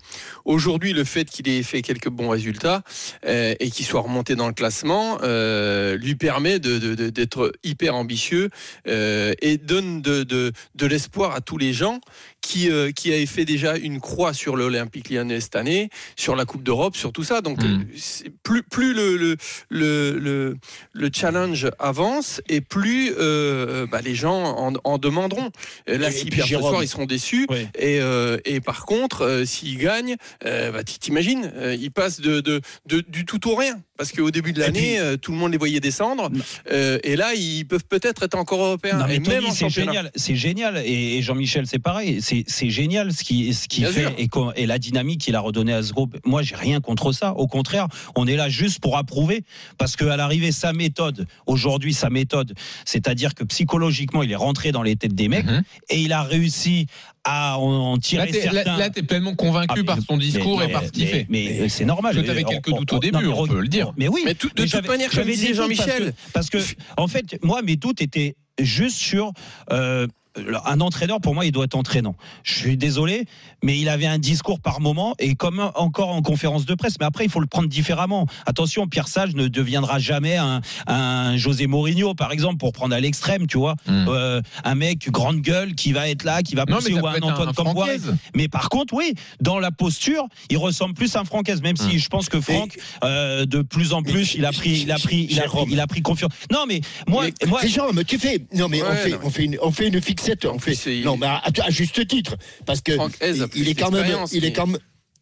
Aujourd'hui, 0.45 0.93
le 0.93 1.05
fait 1.05 1.27
qu'il 1.27 1.49
ait 1.49 1.63
fait 1.63 1.83
quelques 1.83 2.09
bons 2.09 2.29
résultats 2.29 2.83
euh, 3.25 3.55
et 3.61 3.71
qu'il 3.71 3.87
soit 3.87 4.01
remonté 4.01 4.35
dans 4.35 4.49
le 4.49 4.55
classement 4.55 5.19
euh, 5.23 5.97
lui 5.97 6.17
permet 6.17 6.59
d'être 6.59 7.53
hyper 7.63 7.95
ambitieux 7.95 8.51
et 8.87 9.59
donne 9.59 10.03
de 10.03 10.53
l'espoir 10.87 11.35
à 11.37 11.41
tous 11.41 11.57
les 11.57 11.73
gens 11.73 12.01
qui, 12.41 12.71
euh, 12.71 12.91
qui 12.91 13.13
avaient 13.13 13.27
fait 13.27 13.45
déjà 13.45 13.77
une 13.77 14.01
croix 14.01 14.33
sur 14.33 14.57
l'Olympique 14.57 15.11
lyonnais 15.11 15.41
cette 15.41 15.57
année, 15.57 15.91
sur 16.17 16.37
la 16.37 16.45
Coupe 16.45 16.63
d'Europe, 16.63 16.97
sur 16.97 17.13
tout 17.13 17.23
ça. 17.25 17.41
Donc, 17.41 17.63
Mm. 17.63 17.85
euh, 18.27 18.29
plus, 18.43 18.63
plus 18.63 18.95
le, 18.95 19.17
le, 19.17 19.37
le, 19.69 20.19
le, 20.19 20.57
le 20.93 21.11
challenge 21.15 21.69
avance 21.79 22.41
et 22.49 22.61
plus 22.61 23.13
euh, 23.19 23.87
bah, 23.87 24.01
les 24.03 24.15
gens 24.15 24.57
en, 24.57 24.73
en 24.85 24.99
demanderont. 24.99 25.51
Euh, 25.89 25.99
Là, 25.99 26.11
s'ils 26.11 26.31
perdent 26.31 26.49
ce 26.49 26.59
soir, 26.59 26.83
ils 26.83 26.89
seront 26.89 27.07
déçus. 27.07 27.47
Oui. 27.51 27.67
Et, 27.79 28.01
euh, 28.01 28.39
et 28.45 28.61
par 28.61 28.87
contre, 28.87 29.23
euh, 29.23 29.45
s'ils 29.45 29.79
gagnent, 29.79 30.17
euh, 30.47 30.73
bah, 30.73 30.83
t'imagines, 30.85 31.53
euh, 31.57 31.75
ils 31.79 31.91
passent 31.93 32.21
de, 32.21 32.41
de, 32.41 32.61
de- 32.87 33.05
du 33.07 33.25
tout 33.25 33.49
au 33.49 33.55
rien. 33.55 33.81
Parce 34.01 34.13
qu'au 34.13 34.31
début 34.31 34.55
de 34.55 34.61
l'année, 34.61 34.81
puis- 34.81 34.99
euh, 34.99 35.19
tout 35.19 35.31
le 35.31 35.37
monde 35.37 35.53
les 35.53 35.59
voyait 35.59 35.79
descendre. 35.79 36.31
Euh, 36.73 36.99
et 37.05 37.17
là, 37.17 37.35
ils 37.35 37.65
peuvent 37.67 37.85
peut-être 37.87 38.23
être 38.23 38.35
encore 38.35 38.63
européens. 38.65 38.97
Non, 38.97 39.05
mais 39.07 39.17
et 39.17 39.21
même 39.21 39.45
en 39.45 39.51
c'est 39.51 39.69
génial, 39.69 40.11
c'est 40.17 40.37
génial. 40.37 40.79
Et, 40.87 41.21
Jean-Michel, 41.21 41.67
c'est 41.67 41.79
pareil. 41.79 42.23
C'est 42.23 42.45
c'est 42.47 42.71
génial 42.71 43.13
ce 43.13 43.23
qui, 43.23 43.53
ce 43.53 43.69
qui 43.69 43.85
fait 43.85 44.07
et 44.57 44.65
la 44.65 44.79
dynamique 44.79 45.21
qu'il 45.21 45.37
a 45.37 45.41
redonnée 45.41 45.75
à 45.75 45.83
ce 45.83 45.93
groupe. 45.93 46.17
Moi, 46.25 46.41
j'ai 46.41 46.55
rien 46.57 46.81
contre 46.81 47.13
ça. 47.13 47.35
Au 47.35 47.47
contraire, 47.47 47.89
on 48.17 48.27
est 48.27 48.37
là 48.37 48.49
juste 48.49 48.81
pour 48.81 48.97
approuver. 48.97 49.45
Parce 49.77 49.97
qu'à 49.97 50.17
l'arrivée, 50.17 50.51
sa 50.51 50.73
méthode, 50.73 51.27
aujourd'hui, 51.45 51.93
sa 51.93 52.09
méthode, 52.09 52.55
c'est-à-dire 52.87 53.35
que 53.35 53.45
psychologiquement, 53.45 54.23
il 54.23 54.33
est 54.33 54.37
rentré 54.37 54.73
dans 54.73 54.83
les 54.83 54.97
têtes 54.97 55.15
des 55.15 55.29
mecs 55.29 55.45
Mhm. 55.45 55.63
et 55.91 56.01
il 56.01 56.15
a 56.15 56.23
réussi 56.23 56.87
à 57.25 57.59
en, 57.59 57.99
tirer 57.99 58.33
certains. 58.33 58.79
là, 58.79 58.89
t'es 58.91 59.03
pleinement 59.03 59.35
convaincu 59.35 59.81
Ah, 59.81 59.85
par 59.85 59.99
son 60.01 60.17
discours 60.17 60.59
mais- 60.61 60.67
et 60.67 60.73
par 60.73 60.85
ce 60.85 60.91
qu'il 60.91 61.07
fait. 61.07 61.27
Mais, 61.29 61.69
c'est 61.69 61.85
normal. 61.85 62.15
Que 62.15 62.21
t'avais 62.21 62.45
On- 62.45 62.49
quelques 62.49 62.73
on- 62.73 62.79
doutes 62.79 62.93
au 62.95 62.99
début, 62.99 63.23
non, 63.25 63.35
on 63.41 63.47
peut 63.47 63.61
le 63.61 63.69
dire. 63.69 63.93
Mais 63.97 64.09
oui. 64.09 64.23
Mais 64.25 64.35
tout- 64.35 64.49
de 64.49 64.63
Mais 64.63 64.69
toute 64.69 64.87
manière, 64.89 65.11
comme 65.11 65.17
j'avais 65.21 65.33
disait 65.33 65.55
Jean-Michel, 65.55 66.15
Parce 66.33 66.49
que, 66.49 66.59
parce 66.59 66.67
que, 66.75 66.75
en 66.97 67.09
fait, 67.09 67.39
moi, 67.43 67.63
mes 67.63 67.77
doutes 67.77 68.01
étaient 68.01 68.37
juste 68.59 68.97
sur. 68.97 69.33
euh, 69.71 70.07
un 70.65 70.81
entraîneur, 70.81 71.21
pour 71.21 71.35
moi, 71.35 71.45
il 71.45 71.53
doit 71.53 71.65
être 71.65 71.75
entraînant. 71.75 72.15
Je 72.43 72.55
suis 72.55 72.77
désolé, 72.77 73.25
mais 73.63 73.79
il 73.79 73.89
avait 73.89 74.07
un 74.07 74.19
discours 74.19 74.61
par 74.61 74.81
moment 74.81 75.15
et 75.19 75.35
comme 75.35 75.71
encore 75.75 76.11
en 76.11 76.23
conférence 76.23 76.65
de 76.67 76.75
presse. 76.75 76.95
Mais 77.01 77.07
après, 77.07 77.25
il 77.25 77.31
faut 77.31 77.41
le 77.41 77.47
prendre 77.47 77.69
différemment. 77.69 78.27
Attention, 78.47 78.87
Pierre 78.87 79.09
Sage 79.09 79.35
ne 79.35 79.49
deviendra 79.49 79.99
jamais 79.99 80.37
un, 80.37 80.61
un 80.87 81.37
José 81.37 81.67
Mourinho, 81.67 82.15
par 82.15 82.33
exemple, 82.33 82.57
pour 82.59 82.73
prendre 82.73 82.95
à 82.95 83.01
l'extrême, 83.01 83.47
tu 83.47 83.59
vois. 83.59 83.75
Mm. 83.87 84.07
Euh, 84.09 84.43
un 84.65 84.75
mec 84.75 85.11
grande 85.11 85.41
gueule 85.41 85.75
qui 85.75 85.93
va 85.93 86.09
être 86.09 86.25
là, 86.25 86.43
qui 86.43 86.55
va 86.55 86.65
Non, 86.67 86.77
pousser 86.77 86.91
mais 86.95 86.97
ça 86.97 87.03
ou 87.03 87.07
un 87.09 87.21
Antoine. 87.23 87.55
Francaise. 87.55 88.15
Mais 88.35 88.49
par 88.49 88.69
contre, 88.69 88.95
oui, 88.95 89.15
dans 89.41 89.59
la 89.59 89.71
posture, 89.71 90.27
il 90.51 90.59
ressemble 90.59 90.95
plus 90.95 91.15
à 91.17 91.21
un 91.21 91.25
Francaise, 91.25 91.63
même 91.63 91.77
si 91.77 91.97
Mm. 91.97 91.99
je 91.99 92.09
pense 92.09 92.29
que 92.29 92.41
Franck, 92.41 92.77
euh, 93.05 93.47
de 93.47 93.63
plus 93.63 93.93
en 93.93 94.03
plus, 94.03 94.35
il 94.35 94.45
a 94.45 94.53
pris, 94.53 94.81
il 94.83 94.93
a 94.93 94.99
pris, 94.99 95.27
il 95.31 95.41
a 95.41 95.45
pris, 95.45 95.65
il 95.71 95.81
a 95.81 95.87
pris 95.87 96.03
confiance. 96.03 96.33
Non, 96.53 96.65
mais 96.67 96.81
moi, 97.09 97.25
Mais- 97.41 97.47
moi, 97.47 97.61
Mais 97.63 97.69
Jérôme, 97.69 98.03
tu 98.05 98.19
fais. 98.19 98.45
Non, 98.55 98.69
mais, 98.69 98.83
on, 98.83 98.93
fait, 98.95 99.11
non, 99.11 99.19
on, 99.25 99.31
fait 99.31 99.45
une, 99.45 99.57
on 99.63 99.71
fait 99.73 99.89
une 99.89 100.01
fixette. 100.31 100.45
On 100.47 100.59
fait, 100.59 100.75
c'est- 100.75 101.03
non, 101.03 101.17
mais 101.17 101.27
à, 101.27 101.43
à 101.63 101.71
juste 101.71 102.07
titre. 102.07 102.37
Parce 102.67 102.81
que 102.81 102.93
il, 103.55 103.69
est 103.69 103.75
quand 103.75 103.91
même. 103.91 104.01
d'expérience, 104.03 104.33
Il 104.33 104.45
est 104.45 104.49
mais- 104.49 104.53
quand 104.53 104.67
même. 104.67 104.79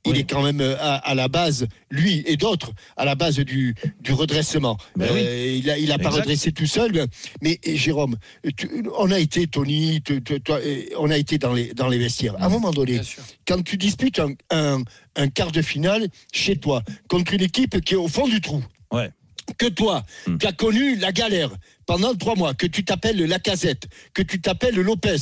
il 0.07 0.13
Oui. 0.13 0.21
est 0.21 0.31
quand 0.31 0.43
même 0.43 0.61
à, 0.61 0.95
à 0.97 1.15
la 1.15 1.29
base, 1.29 1.67
lui 1.91 2.23
et 2.27 2.37
d'autres, 2.37 2.71
à 2.97 3.05
la 3.05 3.15
base 3.15 3.37
du, 3.41 3.75
du 4.01 4.13
redressement. 4.13 4.79
Ben 4.97 5.09
oui. 5.13 5.21
Euh, 5.23 5.57
il 5.59 5.69
a, 5.71 5.77
il 5.77 5.91
a 5.93 5.99
pas 5.99 6.09
redressé 6.11 6.53
tout 6.53 6.67
seul. 6.67 7.07
Mais 7.43 7.59
Jérôme, 7.67 8.17
tu- 8.57 8.85
on 8.97 9.11
a 9.11 9.19
été, 9.19 9.47
Tony, 9.49 10.01
tu- 10.03 10.23
tu- 10.23 10.41
toi, 10.41 10.61
et 10.65 10.93
on 10.99 11.11
a 11.11 11.19
été 11.19 11.37
dans 11.39 11.53
les, 11.53 11.75
dans 11.75 11.89
les 11.89 11.99
vestiaires. 11.99 12.37
À 12.41 12.47
un 12.47 12.49
moment 12.49 12.71
donné, 12.71 13.01
quand 13.47 13.63
tu 13.63 13.77
disputes 13.77 14.21
un, 14.21 14.33
un, 14.51 14.83
un 15.17 15.29
quart 15.29 15.51
de 15.53 15.63
finale 15.63 16.07
chez 16.33 16.57
toi 16.57 16.83
contre 17.09 17.35
une 17.35 17.43
équipe 17.43 17.81
qui 17.83 17.95
est 17.95 17.99
au 17.99 18.09
fond 18.09 18.29
du 18.29 18.41
trou, 18.41 18.63
Ouais. 18.93 19.11
que 19.59 19.67
toi, 19.67 20.05
tu 20.39 20.47
as 20.47 20.53
connu 20.53 20.97
la 20.97 21.11
galère 21.13 21.51
pendant 21.89 22.15
trois 22.15 22.37
mois, 22.37 22.53
que 22.53 22.67
tu 22.67 22.85
t'appelles 22.85 23.17
Lacazette, 23.17 23.89
que 24.13 24.21
tu 24.21 24.43
t'appelles 24.43 24.75
Lopez, 24.77 25.17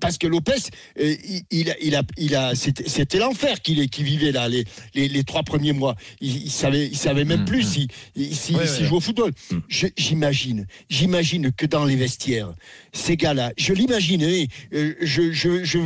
parce 0.00 0.18
que 0.18 0.26
Lopez, 0.26 0.52
euh, 1.00 1.14
il, 1.24 1.42
il 1.52 1.70
a, 1.70 1.76
il 1.80 1.94
a, 1.94 2.02
il 2.16 2.34
a, 2.34 2.54
c'était 2.56 3.18
l'enfer 3.20 3.62
qu'il 3.62 3.88
vivait 4.04 4.32
là 4.32 4.48
les, 4.48 4.64
les, 4.94 5.06
les 5.06 5.22
trois 5.22 5.44
premiers 5.44 5.72
mois. 5.72 5.94
Il, 6.20 6.36
il 6.46 6.50
savait, 6.50 6.88
il 6.88 6.96
savait 6.96 7.24
même 7.24 7.42
Hmm, 7.42 7.44
plus 7.44 7.64
hmm. 7.64 7.70
s'il 7.70 7.88
si, 8.16 8.34
si, 8.34 8.54
Ouais, 8.56 8.68
ouais. 8.68 8.84
jouait 8.84 8.96
au 8.96 9.00
football. 9.00 9.30
Je- 9.68 9.86
J'imagine, 9.96 10.66
j'imagine 10.90 11.52
que 11.52 11.66
dans 11.66 11.84
les 11.84 11.94
vestiaires, 11.94 12.52
ces 12.92 13.16
gars-là, 13.16 13.52
je 13.56 13.72
l'imagine, 13.72 14.24
euh, 14.24 14.94
je, 15.00 15.30
je, 15.30 15.62
je, 15.62 15.78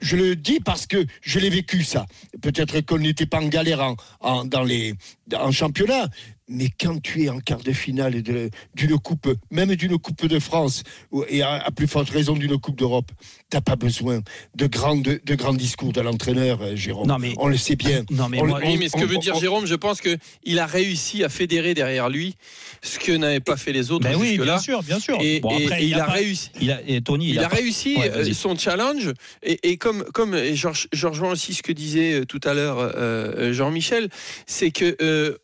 je 0.00 0.16
le 0.16 0.36
dis 0.36 0.60
parce 0.60 0.86
que 0.86 1.04
je 1.22 1.38
l'ai 1.40 1.50
vécu 1.50 1.82
ça. 1.82 2.06
Peut-être 2.40 2.82
qu'on 2.82 2.98
n'était 2.98 3.26
pas 3.26 3.40
en 3.40 3.48
galère 3.48 3.80
en, 3.80 3.96
en- 4.20 4.44
dans 4.44 4.62
les, 4.62 4.94
en 5.34 5.50
championnat, 5.50 6.08
mais 6.48 6.68
quand 6.78 7.00
tu 7.02 7.24
es 7.24 7.28
en 7.28 7.40
quart 7.40 7.60
de 7.62 7.72
finale 7.72 8.22
de- 8.22 8.50
d'une 8.74 8.98
coupe, 8.98 9.28
même 9.50 9.74
d'une 9.76 9.98
coupe 9.98 10.26
de 10.26 10.38
France, 10.38 10.82
et 11.28 11.42
à, 11.42 11.52
à 11.64 11.70
plus 11.70 11.86
forte 11.86 12.10
raison 12.10 12.34
d'une 12.36 12.58
coupe 12.58 12.76
d'Europe, 12.78 13.10
t'as 13.50 13.60
pas 13.62 13.76
besoin 13.76 14.20
de 14.54 14.66
grands, 14.66 14.96
de, 14.96 15.20
de 15.24 15.34
grands 15.34 15.54
discours 15.54 15.92
de 15.92 16.00
l'entraîneur, 16.00 16.60
euh, 16.62 16.76
Jérôme. 16.76 17.06
Non, 17.08 17.18
mais- 17.18 17.34
On 17.38 17.48
le 17.48 17.56
sait 17.56 17.76
bien. 17.76 18.04
Non, 18.10 18.28
mais 18.28 18.40
On- 18.42 18.46
moi, 18.46 18.60
Oui, 18.64 18.76
mais 18.78 18.88
ce 18.88 18.92
que 18.96 19.04
on- 19.04 19.06
veut 19.06 19.18
dire 19.18 19.36
on- 19.36 19.40
Jérôme, 19.40 19.66
je 19.66 19.74
pense 19.74 20.00
qu'il 20.00 20.58
a 20.58 20.66
réussi 20.66 21.24
à 21.24 21.28
fédérer 21.28 21.74
derrière 21.74 22.08
lui 22.10 22.34
ce 22.82 22.98
que 22.98 23.12
n'avaient 23.12 23.40
pas 23.40 23.56
fait 23.56 23.72
les 23.72 23.90
autres 23.90 24.04
Ben 24.04 24.16
oui, 24.16 24.38
bien 24.38 24.58
sûr, 24.58 24.82
bien 24.82 25.00
sûr. 25.00 25.16
Et, 25.20 25.40
Bon, 25.40 25.50
et- 25.58 25.64
après, 25.64 25.82
et 25.82 25.86
il, 25.86 25.94
a, 25.94 26.04
réussi. 26.06 26.50
Il 26.60 26.70
a, 26.70 26.80
et 26.86 27.00
Tony, 27.00 27.30
Il, 27.30 27.38
a, 27.38 27.48
pas- 27.48 27.56
réussi 27.56 27.96
Ouais, 27.96 28.10
euh, 28.10 28.32
son 28.34 28.56
challenge 28.56 29.10
et, 29.42 29.58
et 29.70 29.76
comme 29.78 30.04
comme 30.12 30.36
je 30.52 31.06
rejoins 31.06 31.30
aussi 31.32 31.54
ce 31.54 31.62
que 31.62 31.72
disait 31.72 32.20
euh, 32.20 32.24
tout 32.26 32.40
à 32.44 32.52
l'heure 32.54 32.76
euh, 32.78 33.52
Jean-Michel, 33.52 34.08
c'est 34.46 34.70
que 34.70 34.96
euh, 35.00 35.36
il- 35.36 35.43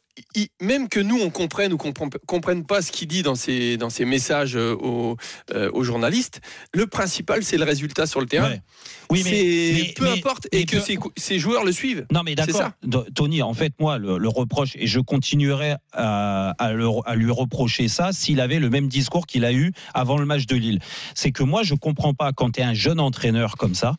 même 0.61 0.89
que 0.89 1.01
nous 1.01 1.19
on 1.21 1.31
comprenne 1.31 1.73
ou 1.73 1.77
qu'on 1.77 1.93
comprenne- 1.93 2.21
comprenne 2.27 2.65
pas 2.67 2.83
ce 2.83 2.93
qu'il 2.93 3.09
dit 3.09 3.23
dans 3.23 3.35
ses 3.35 3.77
dans 3.77 3.91
ses 3.91 4.05
messages 4.05 4.57
euh, 4.57 4.75
aux, 4.75 5.17
euh, 5.55 5.71
aux 5.73 5.83
journalistes, 5.85 6.41
le 6.75 6.87
principal 6.87 7.43
c'est 7.43 7.57
le 7.57 7.65
résultat 7.65 8.07
sur 8.07 8.21
le 8.21 8.27
terrain. 8.27 8.51
Ouais. 8.51 8.63
Oui, 9.11 9.23
mais, 9.25 9.93
peu 9.97 10.05
mais- 10.05 10.19
importe 10.19 10.47
mais 10.53 10.61
et 10.61 10.65
que 10.67 10.77
ses 11.17 11.39
joueurs 11.39 11.65
le 11.65 11.73
suivent. 11.73 12.07
Non, 12.13 12.23
mais 12.25 12.35
d'accord, 12.37 12.71
Tony. 13.15 13.43
En 13.43 13.55
fait, 13.55 13.73
moi, 13.81 13.99
le, 13.99 14.19
le 14.19 14.29
reproche, 14.29 14.77
et 14.77 14.87
je 14.87 15.01
continuerai 15.01 15.75
à, 15.93 16.51
à 16.59 16.73
le- 16.73 16.87
à 17.07 17.17
lui 17.17 17.31
reprocher 17.33 17.89
ça 17.89 18.13
s'il 18.13 18.41
avait 18.41 18.61
le 18.61 18.71
même 18.71 18.87
discours 18.89 19.27
qu'il 19.27 19.45
a 19.45 19.53
eu 19.53 19.73
avant 19.95 20.17
le 20.17 20.27
match 20.27 20.47
de 20.47 20.55
Lille. 20.55 20.79
C'est 21.17 21.33
que 21.33 21.43
moi, 21.43 21.65
je 21.65 21.75
comprends 21.75 22.15
pas 22.15 22.33
quand 22.33 22.53
tu 22.53 22.61
es 22.61 22.63
un 22.63 22.75
jeune 22.75 23.01
entraîneur 23.01 23.57
comme 23.57 23.75
ça, 23.75 23.97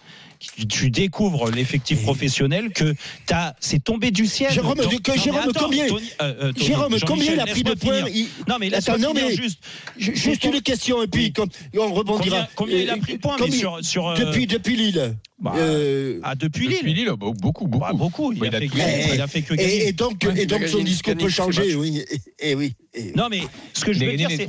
tu, 0.69 0.89
découvres 0.89 1.50
l'effectif 1.51 2.01
professionnel 2.03 2.71
que 2.74 2.95
t'as- 3.25 3.53
c'est 3.60 3.83
tombé 3.83 4.12
du 4.12 4.25
ciel. 4.27 4.51
Jérôme, 4.51 4.75
Donc- 4.77 5.01
que- 5.01 5.12
non, 5.12 5.15
mais 5.15 5.21
Jérôme, 5.24 5.39
attends, 5.50 5.60
combien- 5.65 5.88
Tony, 5.88 6.10
euh, 6.21 6.33
euh, 6.41 6.51
Tony, 6.53 6.65
Jérôme, 6.65 6.95
combien 7.05 7.33
il 7.33 7.39
a 7.39 7.45
pris 7.45 7.63
de 7.63 7.74
points 7.74 8.10
il- 8.13 8.27
Non, 8.48 8.55
mais 8.60 8.74
Attends, 8.74 8.98
non, 8.98 9.13
mais- 9.13 9.36
juste. 9.36 9.60
Ju- 9.98 10.15
Juste 10.15 10.43
une 10.43 10.62
question, 10.62 11.03
et 11.03 11.07
puis 11.07 11.25
Oui. 11.25 11.33
comme, 11.33 11.50
et 11.74 11.77
on 11.79 11.93
rebondira. 11.93 12.48
Combien, 12.55 12.74
combien 12.74 12.77
il 12.79 12.89
a 12.89 12.98
pris 12.98 13.13
de 13.13 13.19
points 13.19 13.38
mais 13.39 13.51
sur, 13.51 13.79
sur, 13.83 14.07
euh, 14.10 14.15
depuis, 14.15 14.48
depuis 14.48 14.75
Lille. 14.75 15.15
bah, 15.39 15.53
Euh, 15.57 16.19
ah, 16.24 16.36
depuis 16.36 16.67
Lille 16.67 16.77
Depuis 16.77 16.93
Lille, 16.93 17.10
oh, 17.12 17.17
beaucoup, 17.17 17.67
beaucoup. 17.67 17.79
Bah, 17.86 17.91
beaucoup. 17.93 18.33
Il, 18.33 18.39
Bah, 18.39 18.48
a 18.48 18.50
il 18.50 18.55
a 18.55 18.60
fait 18.60 18.67
que, 18.67 18.77
gagné. 18.77 19.05
il 19.13 19.21
a 19.21 19.27
fait 19.27 19.41
que 19.41 19.53
et, 19.53 19.57
gagner. 19.57 19.88
et 19.88 19.91
donc, 19.93 20.17
Ouais, 20.24 20.31
et 20.31 20.43
il 20.43 20.53
a 20.53 20.57
donc 20.60 20.67
son 20.67 20.83
discours 20.83 21.15
peut 21.15 21.29
changer, 21.29 21.75
oui. 21.75 22.03
Et, 22.39 22.51
et 22.51 22.55
oui. 22.55 22.74
et- 22.93 23.12
Non, 23.15 23.27
mais 23.29 23.41
ce 23.74 23.86
que 23.86 23.93
je 23.93 24.00
Il 24.00 24.07
a 24.07 24.12
veux 24.12 24.17
dire, 24.17 24.29
c'est 24.31 24.48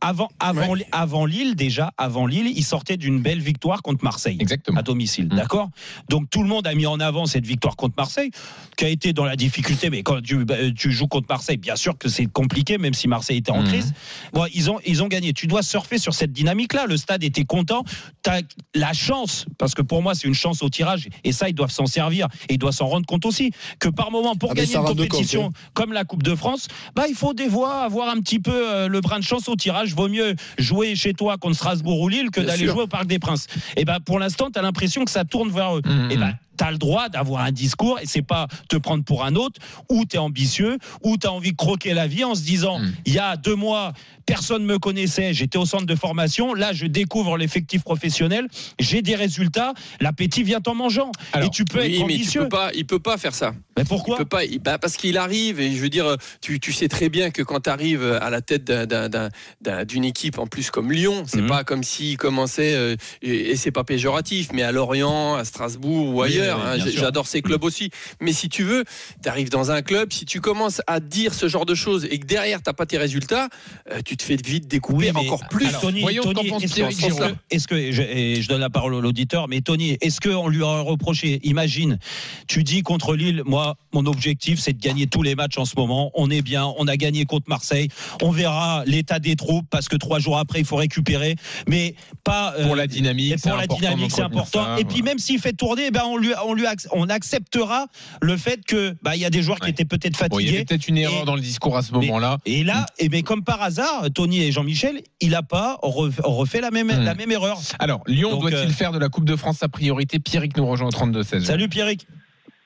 avant, 0.00 0.28
avant, 0.38 0.74
avant 0.92 1.26
Lille, 1.26 1.56
déjà, 1.56 1.92
avant 1.98 2.26
Lille, 2.26 2.52
il 2.54 2.64
sortait 2.64 2.96
d'une 2.96 3.20
belle 3.20 3.40
victoire 3.40 3.82
contre 3.82 4.04
Marseille. 4.04 4.36
Exactement. 4.40 4.78
À 4.78 4.82
domicile, 4.82 5.26
Mm. 5.26 5.36
d'accord? 5.36 5.70
Donc 6.08 6.30
tout 6.30 6.42
le 6.42 6.48
monde 6.48 6.66
a 6.66 6.74
mis 6.74 6.86
en 6.86 7.00
avant 7.00 7.26
cette 7.26 7.46
victoire 7.46 7.74
contre 7.76 7.94
Marseille, 7.96 8.30
qui 8.76 8.84
a 8.84 8.88
été 8.88 9.12
dans 9.12 9.24
la 9.24 9.34
difficulté. 9.36 9.90
Mais 9.90 10.02
quand 10.02 10.20
tu, 10.22 10.44
bah, 10.44 10.54
tu 10.76 10.92
joues 10.92 11.08
contre 11.08 11.26
Marseille, 11.28 11.56
bien 11.56 11.76
sûr 11.76 11.98
que 11.98 12.08
c'est 12.08 12.26
compliqué, 12.26 12.78
même 12.78 12.94
si 12.94 13.08
Marseille 13.08 13.38
était 13.38 13.50
en 13.50 13.62
Mm. 13.62 13.66
crise. 13.68 13.92
Bon, 14.32 14.46
ils 14.54 14.70
ont, 14.70 14.78
ils 14.86 15.02
ont 15.02 15.08
gagné. 15.08 15.32
Tu 15.32 15.46
dois 15.46 15.62
surfer 15.62 15.98
sur 15.98 16.14
cette 16.14 16.32
dynamique-là. 16.32 16.86
Le 16.86 16.96
stade 16.96 17.24
était 17.24 17.44
content. 17.44 17.82
Tu 18.22 18.30
as 18.30 18.42
la 18.74 18.92
chance, 18.92 19.46
parce 19.58 19.74
que 19.74 19.82
pour 19.82 20.02
moi, 20.02 20.14
c'est 20.14 20.28
une 20.28 20.34
chance 20.34 20.62
au 20.62 20.68
tirage, 20.68 21.08
et 21.24 21.32
ça, 21.32 21.48
ils 21.48 21.54
doivent 21.54 21.72
s'en 21.72 21.86
servir, 21.86 22.28
et 22.48 22.54
ils 22.54 22.58
doivent 22.58 22.74
s'en 22.74 22.86
rendre 22.86 23.06
compte 23.06 23.26
aussi, 23.26 23.50
que 23.80 23.88
par 23.88 24.10
moment, 24.10 24.36
pour 24.36 24.52
Ah, 24.52 24.54
gagner 24.54 24.76
une 24.76 24.84
compétition 24.84 25.44
compte, 25.44 25.54
comme 25.74 25.92
la 25.92 26.04
Coupe 26.04 26.22
de 26.22 26.34
France, 26.34 26.68
bah, 26.94 27.04
il 27.08 27.14
faut 27.14 27.34
des 27.34 27.48
voix, 27.48 27.82
avoir 27.82 28.08
un 28.10 28.20
petit 28.20 28.38
peu 28.38 28.52
euh, 28.54 28.88
le 28.88 29.00
brin 29.00 29.18
de 29.18 29.24
chance 29.24 29.48
au 29.48 29.56
tirage. 29.56 29.87
Vaut 29.94 30.08
mieux 30.08 30.34
jouer 30.58 30.94
chez 30.96 31.14
toi 31.14 31.36
contre 31.38 31.56
Strasbourg 31.56 32.00
ou 32.00 32.08
Lille 32.08 32.30
que 32.30 32.40
d'aller 32.40 32.66
jouer 32.66 32.82
au 32.82 32.86
Parc 32.86 33.06
des 33.06 33.18
Princes. 33.18 33.46
Et 33.76 33.84
ben 33.84 33.98
pour 34.00 34.18
l'instant, 34.18 34.50
tu 34.50 34.58
as 34.58 34.62
l'impression 34.62 35.04
que 35.04 35.10
ça 35.10 35.24
tourne 35.24 35.50
vers 35.50 35.76
eux. 35.76 35.82
Mhm. 35.84 36.10
Et 36.10 36.16
ben 36.16 36.34
tu 36.58 36.64
as 36.64 36.70
le 36.72 36.78
droit 36.78 37.08
d'avoir 37.08 37.42
un 37.44 37.52
discours 37.52 37.98
et 38.00 38.06
c'est 38.06 38.22
pas 38.22 38.48
te 38.68 38.76
prendre 38.76 39.04
pour 39.04 39.24
un 39.24 39.34
autre 39.36 39.60
ou 39.88 40.04
tu 40.04 40.16
es 40.16 40.18
ambitieux 40.18 40.76
ou 41.02 41.16
tu 41.16 41.26
as 41.26 41.32
envie 41.32 41.52
de 41.52 41.56
croquer 41.56 41.94
la 41.94 42.06
vie 42.06 42.24
en 42.24 42.34
se 42.34 42.42
disant 42.42 42.78
Mhm. 42.80 42.92
il 43.06 43.12
y 43.14 43.18
a 43.18 43.36
deux 43.36 43.54
mois 43.54 43.92
personne 44.26 44.64
me 44.64 44.78
connaissait 44.78 45.32
j'étais 45.32 45.56
au 45.58 45.64
centre 45.66 45.86
de 45.86 45.94
formation 45.94 46.52
là 46.54 46.72
je 46.72 46.86
découvre 46.86 47.38
l'effectif 47.38 47.82
professionnel 47.82 48.46
j'ai 48.78 49.00
des 49.02 49.14
résultats 49.14 49.72
l'appétit 50.00 50.42
vient 50.42 50.60
en 50.66 50.74
mangeant 50.74 51.12
Alors, 51.32 51.46
et 51.46 51.50
tu 51.50 51.64
peux 51.64 51.78
Oui, 51.80 51.84
être 51.84 51.90
mais 51.92 51.96
tu 51.98 52.02
ambitieux 52.14 52.42
peux 52.42 52.48
pas, 52.48 52.70
il 52.74 52.84
peut 52.86 52.98
pas 52.98 53.16
faire 53.16 53.34
ça. 53.34 53.52
mais 53.76 53.84
Il 53.84 53.88
pourquoi 53.88 54.16
peut 54.18 54.24
pas, 54.24 54.44
il- 54.44 54.58
bah, 54.58 54.78
parce 54.78 54.96
qu'il 54.96 55.16
arrive 55.16 55.60
et 55.60 55.70
je 55.72 55.80
veux 55.80 55.88
dire, 55.88 56.16
tu, 56.40 56.58
tu 56.60 56.72
sais 56.72 56.88
très 56.88 57.08
bien 57.08 57.30
que 57.30 57.42
quand 57.42 57.60
tu 57.60 57.70
arrives 57.70 58.04
à 58.20 58.28
la 58.30 58.40
tête 58.40 58.64
d'un- 58.64 58.86
d'un- 58.86 59.08
d'un- 59.08 59.28
d'un- 59.62 59.84
d'une 59.84 60.04
équipe 60.04 60.38
en 60.38 60.46
plus 60.46 60.70
comme 60.70 60.90
Lyon, 60.92 61.22
c'est 61.26 61.40
Mhm. 61.42 61.46
pas 61.48 61.64
comme 61.64 61.82
s'il 61.84 62.16
commençait 62.16 62.74
euh, 62.74 62.96
et, 63.22 63.56
c'est 63.56 63.70
pas 63.70 63.84
péjoratif, 63.84 64.48
mais 64.52 64.62
à 64.62 64.72
Lorient, 64.72 65.34
à 65.36 65.44
Strasbourg 65.44 66.08
ou 66.08 66.22
Oui, 66.22 66.38
oui, 66.56 66.80
hein. 66.82 66.90
J'adore 66.94 67.26
ces 67.26 67.42
clubs 67.42 67.62
aussi. 67.64 67.90
Mais 68.20 68.32
si 68.32 68.48
tu 68.48 68.62
veux, 68.64 68.84
tu 69.22 69.28
arrives 69.28 69.50
dans 69.50 69.70
un 69.70 69.82
club, 69.82 70.12
si 70.12 70.24
tu 70.24 70.40
commences 70.40 70.80
à 70.86 71.00
dire 71.00 71.34
ce 71.34 71.48
genre 71.48 71.66
de 71.66 71.74
choses 71.74 72.06
et 72.10 72.18
que 72.18 72.26
derrière 72.26 72.62
t'as 72.62 72.72
pas 72.72 72.86
tes 72.86 72.98
résultats, 72.98 73.48
euh, 73.90 74.00
tu 74.04 74.16
te 74.16 74.22
fais 74.22 74.36
vite 74.36 74.66
découper 74.68 75.10
Oui, 75.12 75.26
encore 75.26 75.46
plus. 75.48 75.66
Alors, 75.66 75.80
Tony, 75.80 76.00
voyons 76.00 76.22
ce 76.22 76.28
Tony, 76.30 76.48
qu'en 76.48 76.54
pense 76.54 76.62
est-ce 76.64 76.74
que- 76.74 76.90
Giroud. 76.90 77.02
est-ce 77.02 77.18
que- 77.18 77.34
Est-ce 77.50 77.68
que, 77.68 77.74
et 77.74 77.92
je, 77.92 78.02
et 78.02 78.42
je 78.42 78.48
donne 78.48 78.60
la 78.60 78.70
parole 78.70 78.94
à 78.94 79.00
l'auditeur, 79.00 79.48
mais 79.48 79.60
Tony, 79.60 79.96
est-ce 80.00 80.20
qu'on 80.20 80.48
lui 80.48 80.62
aurait 80.62 80.80
reproché 80.82 81.40
Imagine, 81.42 81.98
tu 82.46 82.62
dis 82.64 82.82
contre 82.82 83.14
Lille, 83.16 83.42
moi, 83.46 83.76
mon 83.92 84.06
objectif, 84.06 84.58
c'est 84.60 84.72
de 84.72 84.80
gagner 84.80 85.06
tous 85.06 85.22
les 85.22 85.34
matchs 85.34 85.58
en 85.58 85.64
ce 85.64 85.74
moment. 85.76 86.10
On 86.14 86.30
est 86.30 86.42
bien, 86.42 86.66
on 86.78 86.86
a 86.88 86.96
gagné 86.96 87.24
contre 87.24 87.48
Marseille. 87.48 87.88
On 88.22 88.30
verra 88.30 88.82
l'état 88.86 89.18
des 89.18 89.36
troupes 89.36 89.66
parce 89.70 89.88
que 89.88 89.96
trois 89.96 90.18
jours 90.18 90.38
après, 90.38 90.60
il 90.60 90.64
faut 90.64 90.76
récupérer, 90.76 91.36
mais 91.66 91.94
pas 92.24 92.54
euh, 92.58 92.64
Pour 92.66 92.76
la 92.76 92.86
dynamique, 92.86 93.32
et 93.32 93.36
c'est 93.38 93.48
pour 93.48 93.56
la 93.56 93.64
important 93.64 93.76
dynamique, 93.80 94.12
c'est 94.14 94.22
important. 94.22 94.64
ça, 94.64 94.76
et 94.80 94.84
puis 94.84 95.02
même 95.02 95.18
s'il 95.18 95.38
fait 95.40 95.52
tourner, 95.52 95.84
eh 95.88 95.90
ben 95.90 96.02
on 96.06 96.16
lui, 96.16 96.32
on 96.46 96.54
lui, 96.54 96.64
ac- 96.64 96.86
on 96.92 97.08
acceptera 97.08 97.86
le 98.22 98.36
fait 98.36 98.64
que, 98.64 98.94
bah, 99.02 99.16
il 99.16 99.22
y 99.22 99.24
a 99.24 99.30
des 99.30 99.42
joueurs 99.42 99.60
qui 99.60 99.70
étaient 99.70 99.84
peut-être 99.84 100.18
Bon, 100.28 100.38
il 100.38 100.42
y 100.42 100.46
fatigués. 100.46 100.56
avait 100.56 100.64
peut-être 100.64 100.88
une 100.88 100.98
erreur 100.98 101.22
Et- 101.22 101.26
dans 101.26 101.34
le 101.36 101.40
discours 101.40 101.76
à 101.76 101.82
ce 101.82 101.92
moment-là. 101.94 102.38
Et 102.46 102.64
là, 102.64 102.86
et 102.98 103.08
mais 103.08 103.22
comme 103.22 103.42
par 103.44 103.62
hasard, 103.62 104.06
Tony 104.14 104.42
et 104.42 104.52
Jean-Michel, 104.52 105.00
il 105.20 105.30
n'a 105.30 105.42
pas 105.42 105.78
ref- 105.82 106.20
refait 106.22 106.60
la 106.60 106.70
même, 106.70 106.88
la 106.88 107.14
même 107.14 107.30
erreur. 107.32 107.58
Alors, 107.78 108.02
Lyon 108.06 108.38
doit-il 108.38 108.56
euh, 108.56 108.68
faire 108.68 108.92
de 108.92 108.98
la 108.98 109.08
Coupe 109.08 109.24
de 109.24 109.36
France 109.36 109.58
sa 109.58 109.68
priorité? 109.68 110.18
Pierrick 110.18 110.56
nous 110.56 110.66
rejoint 110.66 110.88
au 110.88 110.90
32-16. 110.92 111.44
Salut 111.44 111.68
Pierrick. 111.68 112.06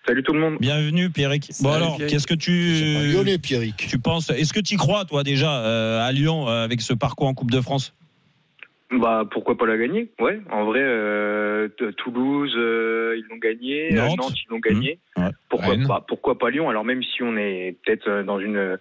Salut 0.06 0.22
tout 0.24 0.32
le 0.32 0.40
monde. 0.40 0.56
Bienvenue 0.60 1.10
Pierrick. 1.10 1.48
Bon 1.60 1.70
Salut, 1.70 1.74
alors, 1.84 1.96
Pierrick. 1.96 2.12
qu'est-ce 2.12 2.26
que 2.26 2.34
tu 2.34 3.12
lyonnais, 3.12 3.38
Pierrick. 3.38 3.76
tu 3.88 3.98
penses? 4.00 4.30
Est-ce 4.30 4.52
que 4.52 4.58
tu 4.60 4.74
y 4.74 4.76
crois 4.76 5.04
toi 5.04 5.22
déjà 5.22 5.60
euh, 5.60 6.04
à 6.04 6.10
Lyon 6.10 6.48
euh, 6.48 6.64
avec 6.64 6.80
ce 6.80 6.92
parcours 6.92 7.28
en 7.28 7.34
Coupe 7.34 7.50
de 7.52 7.60
France? 7.60 7.94
Bah 9.00 9.22
pourquoi 9.30 9.56
pas 9.56 9.64
la 9.66 9.78
gagner? 9.78 10.10
Ouais, 10.20 10.40
en 10.50 10.64
vrai, 10.66 10.80
euh, 10.82 11.68
Toulouse 11.96 12.52
euh, 12.56 13.01
ils 13.16 13.24
l'ont 13.30 13.36
gagné, 13.36 13.92
euh, 13.92 13.96
Nantes. 13.96 14.18
Nantes, 14.18 14.40
ils 14.44 14.50
l'ont 14.50 14.58
gagné. 14.58 14.98
Mmh. 15.16 15.22
Ouais. 15.24 15.30
Pourquoi 15.48 15.68
Rennes. 15.70 15.86
pas 15.86 16.04
Pourquoi 16.06 16.38
pas 16.38 16.50
Lyon 16.50 16.68
Alors 16.70 16.84
même 16.84 17.02
si 17.02 17.22
on 17.22 17.36
est 17.36 17.76
peut-être 17.84 18.08
euh, 18.08 18.22
dans 18.22 18.38
une 18.40 18.56
euh, 18.56 18.76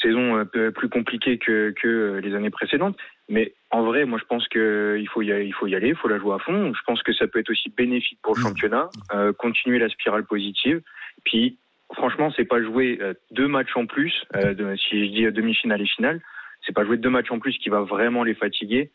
saison 0.00 0.36
un 0.36 0.44
peu 0.44 0.72
plus 0.72 0.88
compliquée 0.88 1.38
que, 1.38 1.70
que 1.80 1.88
euh, 1.88 2.20
les 2.20 2.34
années 2.34 2.50
précédentes, 2.50 2.96
mais 3.28 3.54
en 3.70 3.82
vrai, 3.84 4.04
moi 4.04 4.18
je 4.20 4.26
pense 4.26 4.46
que 4.48 4.96
il 5.00 5.08
faut 5.08 5.22
y 5.22 5.32
aller, 5.32 5.46
il 5.46 5.54
faut 5.54 5.66
y 5.66 5.74
aller, 5.74 5.88
il 5.88 5.96
faut 5.96 6.08
la 6.08 6.18
jouer 6.18 6.34
à 6.34 6.38
fond. 6.38 6.72
Je 6.74 6.80
pense 6.86 7.02
que 7.02 7.12
ça 7.12 7.26
peut 7.26 7.38
être 7.38 7.50
aussi 7.50 7.70
bénéfique 7.76 8.18
pour 8.22 8.34
le 8.36 8.40
Mmh. 8.40 8.44
championnat, 8.44 8.88
euh, 9.14 9.32
continuer 9.32 9.78
la 9.78 9.88
spirale 9.88 10.24
positive. 10.24 10.80
Puis 11.24 11.56
franchement, 11.94 12.30
c'est 12.36 12.44
pas 12.44 12.62
jouer 12.62 12.98
euh, 13.00 13.14
deux 13.30 13.48
matchs 13.48 13.74
en 13.76 13.86
plus. 13.86 14.24
euh, 14.34 14.54
de- 14.54 14.76
si 14.76 15.06
je 15.06 15.10
dis 15.12 15.24
euh, 15.26 15.30
demi-finale 15.32 15.80
et 15.80 15.86
finale, 15.86 16.20
c'est 16.66 16.74
pas 16.74 16.84
jouer 16.84 16.96
deux 16.98 17.10
matchs 17.10 17.30
en 17.30 17.38
plus 17.38 17.56
qui 17.58 17.68
va 17.70 17.80
vraiment 17.80 18.22
les 18.24 18.34
fatiguer. 18.34 18.90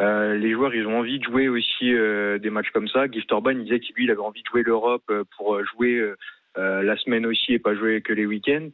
Euh, 0.00 0.34
les 0.34 0.52
joueurs, 0.52 0.74
ils 0.74 0.86
ont 0.86 0.98
envie 0.98 1.18
de 1.18 1.24
jouer 1.24 1.48
aussi 1.48 1.92
euh, 1.92 2.38
des 2.38 2.50
matchs 2.50 2.70
comme 2.70 2.88
ça. 2.88 3.06
Gift 3.06 3.30
Orban, 3.32 3.50
il 3.50 3.64
disait 3.64 3.80
qu'il 3.80 3.94
lui, 3.96 4.10
avait 4.10 4.20
envie 4.20 4.42
de 4.42 4.48
jouer 4.48 4.62
l'Europe 4.62 5.04
euh, 5.10 5.24
pour 5.36 5.56
euh, 5.56 5.64
jouer 5.64 5.96
euh, 5.96 6.16
euh, 6.56 6.82
la 6.82 6.96
semaine 6.96 7.26
aussi 7.26 7.52
et 7.52 7.58
pas 7.58 7.74
jouer 7.74 8.00
que 8.00 8.12
les 8.12 8.26
week-ends. 8.26 8.68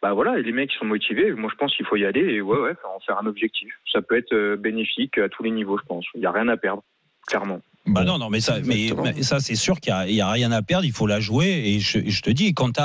Bah 0.00 0.14
voilà, 0.14 0.36
les 0.38 0.52
mecs 0.52 0.72
sont 0.72 0.86
motivés. 0.86 1.32
Moi, 1.32 1.50
je 1.52 1.56
pense 1.56 1.76
qu'il 1.76 1.86
faut 1.86 1.96
y 1.96 2.04
aller 2.04 2.22
et 2.22 2.40
ouais, 2.40 2.58
ouais, 2.58 2.74
en 2.84 2.98
faire 3.00 3.18
un 3.18 3.26
objectif. 3.26 3.72
Ça 3.92 4.02
peut 4.02 4.16
être 4.16 4.56
bénéfique 4.56 5.18
à 5.18 5.28
tous 5.28 5.42
les 5.44 5.50
niveaux, 5.50 5.78
je 5.78 5.84
pense. 5.84 6.06
Il 6.14 6.20
n'y 6.20 6.26
a 6.26 6.32
rien 6.32 6.48
à 6.48 6.56
perdre, 6.56 6.82
clairement. 7.28 7.60
Bah 7.86 8.04
non, 8.04 8.16
non, 8.18 8.30
mais 8.30 8.40
ça, 8.40 8.58
mais, 8.64 8.92
mais 9.02 9.22
ça 9.24 9.40
c'est 9.40 9.56
sûr 9.56 9.80
qu'il 9.80 9.92
n'y 9.92 10.20
a, 10.20 10.28
a, 10.28 10.30
rien 10.30 10.52
à 10.52 10.62
perdre, 10.62 10.84
il 10.84 10.92
faut 10.92 11.06
la 11.08 11.18
jouer. 11.18 11.62
Et 11.66 11.80
je, 11.80 11.98
je 12.06 12.22
te 12.22 12.30
dis, 12.30 12.54
quand 12.54 12.78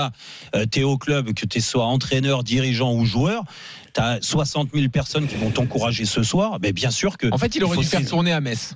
tu 0.71 0.79
es 0.79 0.83
au 0.83 0.97
club, 0.97 1.33
que 1.33 1.45
tu 1.45 1.61
sois 1.61 1.85
entraîneur, 1.85 2.43
dirigeant 2.43 2.93
ou 2.93 3.05
joueur, 3.05 3.43
tu 3.93 4.01
as 4.01 4.19
60 4.21 4.69
000 4.73 4.89
personnes 4.89 5.27
qui 5.27 5.35
vont 5.35 5.51
t'encourager 5.51 6.05
ce 6.05 6.23
soir, 6.23 6.57
mais 6.61 6.73
bien 6.73 6.91
sûr 6.91 7.17
que. 7.17 7.27
En 7.31 7.37
fait, 7.37 7.55
il 7.55 7.63
aurait 7.63 7.77
dû 7.77 7.85
faire 7.85 8.05
tourner 8.05 8.31
à 8.31 8.41
Metz 8.41 8.75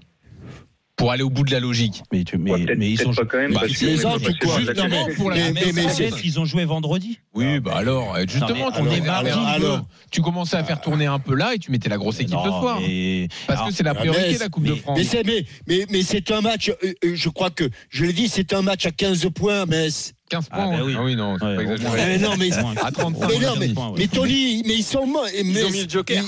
pour 0.96 1.12
aller 1.12 1.24
au 1.24 1.30
bout 1.30 1.44
de 1.44 1.52
la 1.52 1.60
logique. 1.60 2.04
Mais, 2.12 2.24
tu, 2.24 2.38
mais, 2.38 2.52
Ouais, 2.52 2.66
mais 2.78 2.92
ils 2.92 3.00
sont 3.00 3.12
quand 3.14 3.38
même. 3.38 3.54
Bah, 3.54 3.62
parce 3.62 3.82
les 3.82 4.06
autres, 4.06 4.30
Justement 4.60 5.08
pour 5.16 5.30
la 5.32 5.38
Mais- 5.38 5.52
Metz, 5.52 5.66
mais- 5.74 5.84
mais 6.00 6.10
ils 6.24 6.40
ont 6.40 6.46
joué 6.46 6.66
vendredi. 6.66 7.20
Oui, 7.34 7.60
bah 7.60 7.74
alors, 7.78 8.16
justement, 8.28 8.70
Non, 8.70 8.92
énervais 8.92 9.30
alors, 9.32 9.56
peu. 9.58 9.66
alors. 9.66 9.88
tu 10.12 10.22
commençais 10.22 10.58
à 10.58 10.64
faire 10.64 10.80
tourner 10.82 11.06
un 11.08 11.20
peu 11.20 11.34
là 11.36 11.56
et 11.56 11.60
tu 11.60 11.72
mettais 11.72 11.90
la 11.90 11.98
grosse 11.98 12.20
équipe 12.20 12.34
Non, 12.36 12.44
ce 12.44 12.50
soir. 12.50 12.80
mais- 12.82 13.28
Parce 13.48 13.60
que 13.60 13.64
Alors, 13.66 13.76
c'est 13.76 13.84
la 13.84 13.96
priorité, 13.96 14.28
Metz, 14.32 14.40
la 14.40 14.50
Coupe 14.50 14.64
de 14.66 14.76
France. 14.76 14.98
Mais 14.98 15.04
c'est 15.04 15.26
mais, 15.26 15.46
mais, 15.68 15.86
mais 15.90 16.04
c'est 16.04 16.30
un 16.32 16.42
match, 16.42 16.70
euh, 16.70 16.94
euh, 17.04 17.12
je 17.16 17.30
crois 17.30 17.50
que, 17.50 17.70
je 17.90 18.06
l'ai 18.06 18.14
dit, 18.14 18.28
c'est 18.28 18.54
un 18.54 18.62
match 18.62 18.86
à 18.86 18.92
15 18.92 19.28
points, 19.34 19.66
mais. 19.66 19.88
15 20.30 20.48
Ah, 20.52 20.56
points. 20.56 20.78
bah 20.78 20.84
oui. 20.86 20.94
Ah 20.98 21.04
oui, 21.04 21.16
non, 21.16 21.38
c'est 21.40 21.46
Ouais, 21.46 21.56
pas 21.56 21.62
exagéré. 21.64 21.98
Mais 22.06 22.18
non, 22.20 22.38
mais, 22.38 22.52
À 22.54 22.92
35, 22.92 23.28
mais, 23.28 23.40
non, 23.40 23.54
on 23.54 23.60
mais, 23.60 23.74
mais 24.02 24.08
Tony, 24.08 24.64
mais 24.66 24.76
ils 24.76 24.84
sont 24.84 25.06
morts. 25.08 25.28
et 25.34 25.42
Ils 25.42 25.66
ont 25.66 25.70
mis 25.72 25.84
le 25.84 25.90
joker. 25.90 26.24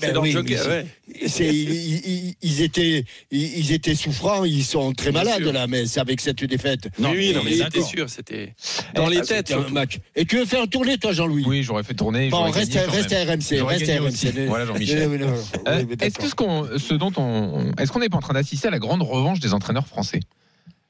Ben 0.00 0.12
dans 0.12 0.22
le 0.22 0.28
oui, 0.28 0.36
ouais. 0.36 0.86
ils, 1.08 1.70
ils- 1.70 2.34
ils 2.42 2.62
étaient, 2.62 3.04
ils, 3.30 3.58
ils 3.58 3.72
étaient 3.72 3.94
souffrants, 3.94 4.42
ils 4.44 4.64
sont 4.64 4.92
très 4.92 5.12
Bien 5.12 5.22
malades 5.22 5.42
sûr. 5.44 5.52
là, 5.52 5.68
mais 5.68 5.86
c'est 5.86 6.00
avec 6.00 6.20
cette 6.20 6.42
défaite. 6.44 6.88
oui, 6.98 7.06
oui, 7.14 7.32
non, 7.32 7.42
mais 7.44 7.52
c'était 7.52 7.80
sûr, 7.82 8.10
c'était 8.10 8.54
dans 8.96 9.06
les 9.06 9.18
Ah, 9.18 9.22
têtes. 9.22 9.52
un 9.52 9.58
surtout. 9.58 9.72
match. 9.72 9.98
Et 10.16 10.24
tu 10.24 10.38
veux 10.38 10.46
faire 10.46 10.66
tourner 10.68 10.98
toi, 10.98 11.12
Jean-Louis? 11.12 11.44
Oui, 11.46 11.62
j'aurais 11.62 11.84
fait 11.84 11.94
tourner. 11.94 12.28
Bon, 12.28 12.42
reste, 12.50 12.74
reste 12.74 13.12
à 13.12 13.22
RMC, 13.24 13.62
reste 13.62 13.88
à 13.88 14.00
RMC. 14.00 14.46
Voilà, 14.48 14.66
Jean-Michel. 14.66 14.98
Euh, 15.12 15.18
non, 15.18 15.34
Euh, 15.68 15.84
Est-ce 16.00 16.18
que 16.18 16.26
ce 16.28 16.34
qu'on, 16.34 16.68
ce 16.76 16.94
dont 16.94 17.12
on, 17.16 17.70
est-ce 17.78 17.92
qu'on 17.92 18.00
n'est 18.00 18.08
pas 18.08 18.16
en 18.16 18.20
train 18.22 18.34
d'assister 18.34 18.66
à 18.66 18.70
la 18.72 18.80
grande 18.80 19.02
revanche 19.02 19.38
des 19.38 19.54
entraîneurs 19.54 19.86
français? 19.86 20.20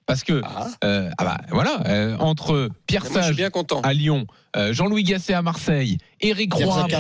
Parce 0.07 0.23
que, 0.23 0.43
Ah. 0.45 0.67
euh, 0.85 1.11
ah 1.17 1.25
bah, 1.25 1.39
voilà, 1.51 1.81
euh, 1.87 2.17
entre 2.19 2.69
Pierre 2.87 3.05
Moi, 3.05 3.11
suis 3.13 3.23
Sage 3.23 3.37
bien 3.37 3.49
content. 3.51 3.81
à 3.81 3.93
Lyon, 3.95 4.27
euh, 4.57 4.73
Jean-Louis 4.75 5.03
Gasset 5.03 5.33
à 5.33 5.41
Marseille, 5.41 5.97
Éric 6.21 6.53
Roy 6.53 6.65
à 6.85 6.87
Brest, 6.89 6.91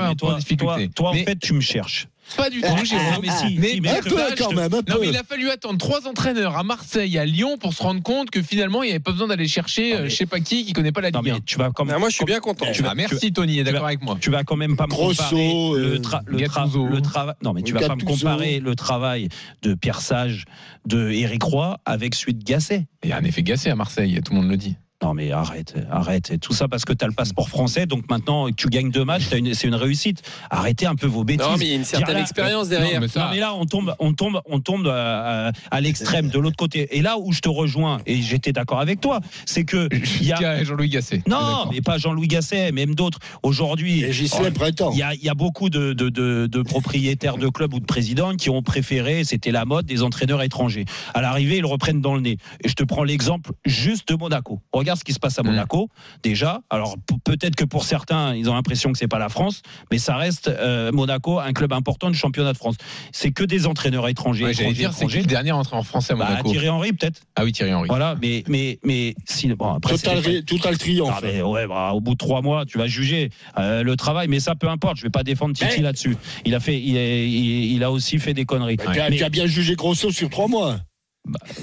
ah, 0.00 0.06
à 0.06 0.10
en 0.10 0.14
toi, 0.14 0.34
difficulté. 0.38 0.88
Toi, 0.88 0.94
toi, 0.94 1.10
Mais- 1.14 1.22
en 1.22 1.24
fait, 1.24 1.36
tu 1.38 1.52
me 1.52 1.60
cherches. 1.60 2.08
Pas 2.36 2.50
du 2.50 2.60
tout, 2.60 2.66
Ah, 2.70 2.84
Jérôme. 2.84 3.04
ah, 3.14 3.18
mais 3.22 3.28
si, 3.30 3.58
mais 3.58 3.68
si, 3.68 3.80
mais 3.80 3.88
Pierre 3.88 3.98
Un 3.98 4.02
peu 4.10 4.16
Sage, 4.16 4.34
quand 4.38 4.52
même, 4.52 4.74
un 4.74 4.76
non, 4.88 4.96
mais 5.00 5.08
il 5.08 5.16
a 5.16 5.22
fallu 5.24 5.50
attendre 5.50 5.78
trois 5.78 6.06
entraîneurs 6.06 6.56
à 6.56 6.62
Marseille, 6.62 7.18
à 7.18 7.24
Lyon, 7.24 7.56
pour 7.58 7.72
se 7.74 7.82
rendre 7.82 8.02
compte 8.02 8.30
que 8.30 8.42
finalement, 8.42 8.82
il 8.82 8.86
n'y 8.86 8.90
avait 8.92 9.00
pas 9.00 9.12
besoin 9.12 9.28
d'aller 9.28 9.48
chercher, 9.48 9.92
Non, 9.92 9.98
euh, 9.98 10.02
mais- 10.04 10.10
je 10.10 10.16
sais 10.16 10.26
pas 10.26 10.40
qui, 10.40 10.64
qui 10.64 10.72
connaît 10.72 10.92
pas 10.92 11.00
la 11.00 11.08
Ligue 11.10 11.16
1. 11.16 11.22
mais 11.34 11.40
tu 11.44 11.58
vas 11.58 11.70
quand 11.70 11.84
même. 11.84 11.94
Ah, 11.96 11.98
moi, 11.98 12.08
je 12.10 12.14
suis 12.16 12.24
bien 12.24 12.40
content. 12.40 12.66
Tu 12.72 12.82
vas- 12.82 12.90
Ah, 12.90 12.94
merci 12.94 13.32
Tony, 13.32 13.58
est 13.58 13.64
d'accord 13.64 13.86
avec 13.86 14.02
moi. 14.02 14.16
tu 14.20 14.30
vas 14.30 14.44
quand 14.44 14.56
même 14.56 14.76
pas 14.76 14.84
me 14.86 14.90
Grosso, 14.90 15.14
comparer 15.16 15.52
euh, 15.74 15.92
le, 15.92 15.98
tra- 15.98 16.20
le, 16.26 16.38
tra- 16.38 16.62
Gattuso. 16.62 16.86
le 16.86 17.00
travail. 17.02 17.34
Non, 17.42 17.52
mais 17.52 17.62
tu 17.62 17.72
vas 17.72 17.80
pas 17.80 17.96
me 17.96 18.02
comparer 18.02 18.60
le 18.60 18.74
travail 18.74 19.28
de 19.62 19.74
Pierre 19.74 20.00
Sage, 20.00 20.44
de 20.86 21.10
Éric 21.10 21.42
Roy 21.42 21.78
avec 21.84 22.14
celui 22.14 22.34
de 22.34 22.44
Gasset. 22.44 22.86
Il 23.04 23.10
y 23.10 23.12
a 23.12 23.16
un 23.16 23.24
effet 23.24 23.42
Gasset 23.42 23.70
à 23.70 23.74
Marseille, 23.76 24.18
tout 24.24 24.32
le 24.32 24.40
monde 24.40 24.50
le 24.50 24.56
dit. 24.56 24.76
Non 25.00 25.14
mais 25.14 25.30
arrête, 25.30 25.74
arrête. 25.92 26.32
Et 26.32 26.38
Tout 26.38 26.52
ça 26.52 26.66
parce 26.66 26.84
que 26.84 26.92
tu 26.92 27.04
as 27.04 27.06
le 27.08 27.14
passeport 27.14 27.48
français, 27.48 27.86
donc 27.86 28.10
maintenant 28.10 28.46
que 28.48 28.54
tu 28.54 28.66
gagnes 28.68 28.90
deux 28.90 29.04
matchs, 29.04 29.30
une- 29.32 29.54
c'est 29.54 29.68
une 29.68 29.76
réussite. 29.76 30.22
Arrêtez 30.50 30.86
un 30.86 30.96
peu 30.96 31.06
vos 31.06 31.22
bêtises. 31.22 31.46
Non, 31.46 31.56
mais 31.56 31.66
il 31.66 31.68
y 31.68 31.72
a 31.72 31.76
une 31.76 31.84
certaine 31.84 32.16
là- 32.16 32.20
expérience 32.22 32.64
Non, 32.64 32.70
derrière. 32.70 33.00
mais 33.00 33.06
ça- 33.06 33.20
Non, 33.26 33.30
mais 33.30 33.38
là, 33.38 33.54
on 33.54 33.64
tombe, 33.64 33.94
on 34.00 34.12
tombe, 34.12 34.40
on 34.46 34.58
tombe 34.58 34.88
à, 34.88 35.48
à- 35.48 35.52
à 35.70 35.80
l'extrême 35.80 36.30
de 36.30 36.38
l'autre 36.40 36.56
côté. 36.56 36.96
Et 36.96 37.02
là 37.02 37.16
où 37.16 37.30
je 37.30 37.38
te 37.40 37.48
rejoins, 37.48 38.00
et 38.06 38.20
j'étais 38.20 38.50
d'accord 38.52 38.80
avec 38.80 39.00
toi, 39.00 39.20
c'est 39.46 39.64
que 39.64 39.88
il 40.20 40.26
y 40.26 40.32
a. 40.32 40.64
Jean-Louis 40.64 40.88
Gasset. 40.88 41.22
Non, 41.28 41.36
D'accord. 41.38 41.70
mais 41.72 41.80
pas 41.80 41.98
Jean-Louis 41.98 42.26
Gasset, 42.26 42.72
même 42.72 42.96
d'autres. 42.96 43.20
Aujourd'hui, 43.44 44.00
il 44.00 44.96
y 44.98 45.02
a, 45.02 45.14
il 45.14 45.22
y 45.22 45.28
a 45.28 45.34
beaucoup 45.34 45.70
de, 45.70 45.92
de- 45.92 46.08
de- 46.08 46.48
de 46.50 46.62
propriétaires 46.62 47.38
de 47.38 47.48
clubs 47.48 47.72
ou 47.72 47.78
de 47.78 47.84
présidents 47.86 48.34
qui 48.34 48.50
ont 48.50 48.62
préféré, 48.62 49.22
c'était 49.22 49.52
la 49.52 49.64
mode, 49.64 49.86
des 49.86 50.02
entraîneurs 50.02 50.42
étrangers. 50.42 50.86
À 51.14 51.20
l'arrivée, 51.22 51.58
ils 51.58 51.60
le 51.62 51.68
reprennent 51.68 52.00
dans 52.00 52.16
le 52.16 52.20
nez. 52.20 52.38
Et 52.64 52.68
je 52.68 52.74
te 52.74 52.82
prends 52.82 53.04
l'exemple 53.04 53.52
juste 53.64 54.08
de 54.08 54.16
Monaco. 54.16 54.60
Regarde 54.72 54.87
ce 54.96 55.04
qui 55.04 55.12
se 55.12 55.18
passe 55.18 55.38
à 55.38 55.42
Mm. 55.42 55.46
Monaco, 55.48 55.88
déjà. 56.22 56.60
Alors 56.70 56.96
peut-être 57.24 57.56
que 57.56 57.64
pour 57.64 57.84
certains, 57.84 58.34
ils 58.34 58.48
ont 58.50 58.54
l'impression 58.54 58.92
que 58.92 58.98
c'est 58.98 59.08
pas 59.08 59.18
la 59.18 59.28
France, 59.28 59.62
mais 59.90 59.98
ça 59.98 60.16
reste 60.16 60.48
euh, 60.48 60.92
Monaco, 60.92 61.38
un 61.38 61.52
club 61.52 61.72
important 61.72 62.10
du 62.10 62.16
championnat 62.16 62.52
de 62.52 62.58
France. 62.58 62.76
C'est 63.12 63.30
que 63.32 63.44
des 63.44 63.66
entraîneurs 63.66 64.08
étrangers. 64.08 64.44
Ouais, 64.44 64.52
étrangers, 64.52 64.72
dire, 64.74 64.90
c'est 64.92 64.98
qui 65.00 65.04
étrangers. 65.04 65.20
le 65.20 65.26
dernier 65.26 65.52
entré 65.52 65.76
en 65.76 65.82
français 65.82 66.12
à 66.12 66.16
Bah, 66.16 66.26
Monaco 66.30 66.50
Thierry 66.50 66.68
Henry, 66.68 66.92
peut-être. 66.92 67.20
Ah 67.36 67.44
oui, 67.44 67.52
Thierry 67.52 67.72
Henry. 67.74 67.88
Voilà, 67.88 68.14
mais, 68.20 68.44
mais, 68.48 68.78
mais 68.84 69.14
si, 69.26 69.48
bon, 69.54 69.74
après, 69.74 69.96
Total, 69.96 70.44
total 70.44 70.78
triomphe. 70.78 71.14
ah, 71.16 71.20
mais 71.22 71.42
ouais, 71.42 71.66
bah, 71.66 71.92
au 71.94 72.00
bout 72.00 72.12
de 72.12 72.18
trois 72.18 72.42
mois, 72.42 72.64
tu 72.66 72.78
vas 72.78 72.86
juger 72.86 73.30
euh, 73.58 73.82
le 73.82 73.96
travail, 73.96 74.28
mais 74.28 74.40
ça 74.40 74.54
peu 74.54 74.68
importe. 74.68 74.96
Je 74.98 75.02
vais 75.02 75.10
pas 75.10 75.22
défendre 75.22 75.54
Titi 75.54 75.76
Mais- 75.78 75.82
là-dessus. 75.82 76.16
Il 76.44 76.54
a 76.54 76.60
fait, 76.60 76.78
il, 76.78 76.96
il- 76.96 77.72
il 77.74 77.84
a 77.84 77.90
aussi 77.90 78.18
fait 78.18 78.34
des 78.34 78.44
conneries. 78.44 78.76
Tu 78.76 78.86
as, 79.00 79.10
Mais- 79.10 79.16
tu 79.16 79.24
as 79.24 79.28
bien 79.28 79.46
jugé 79.46 79.74
Grosso 79.74 80.10
sur 80.10 80.28
trois 80.30 80.48
mois. 80.48 80.76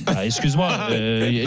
Bah, 0.05 0.25
excuse-moi. 0.25 0.69
euh, 0.91 1.45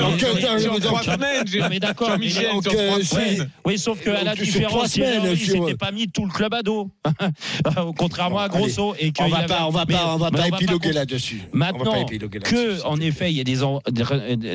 trois 0.80 1.00
que- 1.00 1.12
semaines, 1.12 1.46
j'ai- 1.46 1.60
Non, 1.60 1.68
mais 1.70 1.80
d'accord, 1.80 2.10
euh, 2.10 3.44
Oui, 3.64 3.78
sauf 3.78 4.00
que 4.00 4.10
à 4.10 4.24
la 4.24 4.34
différence, 4.34 4.96
il 4.96 5.76
pas 5.78 5.92
mis 5.92 6.08
tout 6.08 6.24
le 6.24 6.32
club 6.32 6.54
à 6.54 6.62
dos, 6.62 6.90
contrairement 7.96 8.40
à. 8.40 8.48
Grosso. 8.48 8.94
Et 8.98 9.12
que 9.12 9.22
On 9.22 9.28
va 9.28 9.42
pas, 9.42 9.66
on 9.66 9.70
va 9.70 9.86
pas, 9.86 10.14
on 10.14 10.16
va 10.18 10.30
pas 10.30 10.48
épiloguer 10.48 10.92
là-dessus. 10.92 11.42
Maintenant 11.52 12.04
que, 12.04 12.84
en 12.84 13.00
effet, 13.00 13.30
il 13.30 13.36
y 13.36 13.40
a 13.40 13.44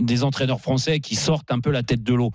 des 0.01 0.23
entraîneurs 0.23 0.59
français 0.61 0.99
qui 0.99 1.15
sortent 1.15 1.51
un 1.51 1.59
peu 1.59 1.71
la 1.71 1.83
tête 1.83 2.03
de 2.03 2.13
l'eau 2.13 2.31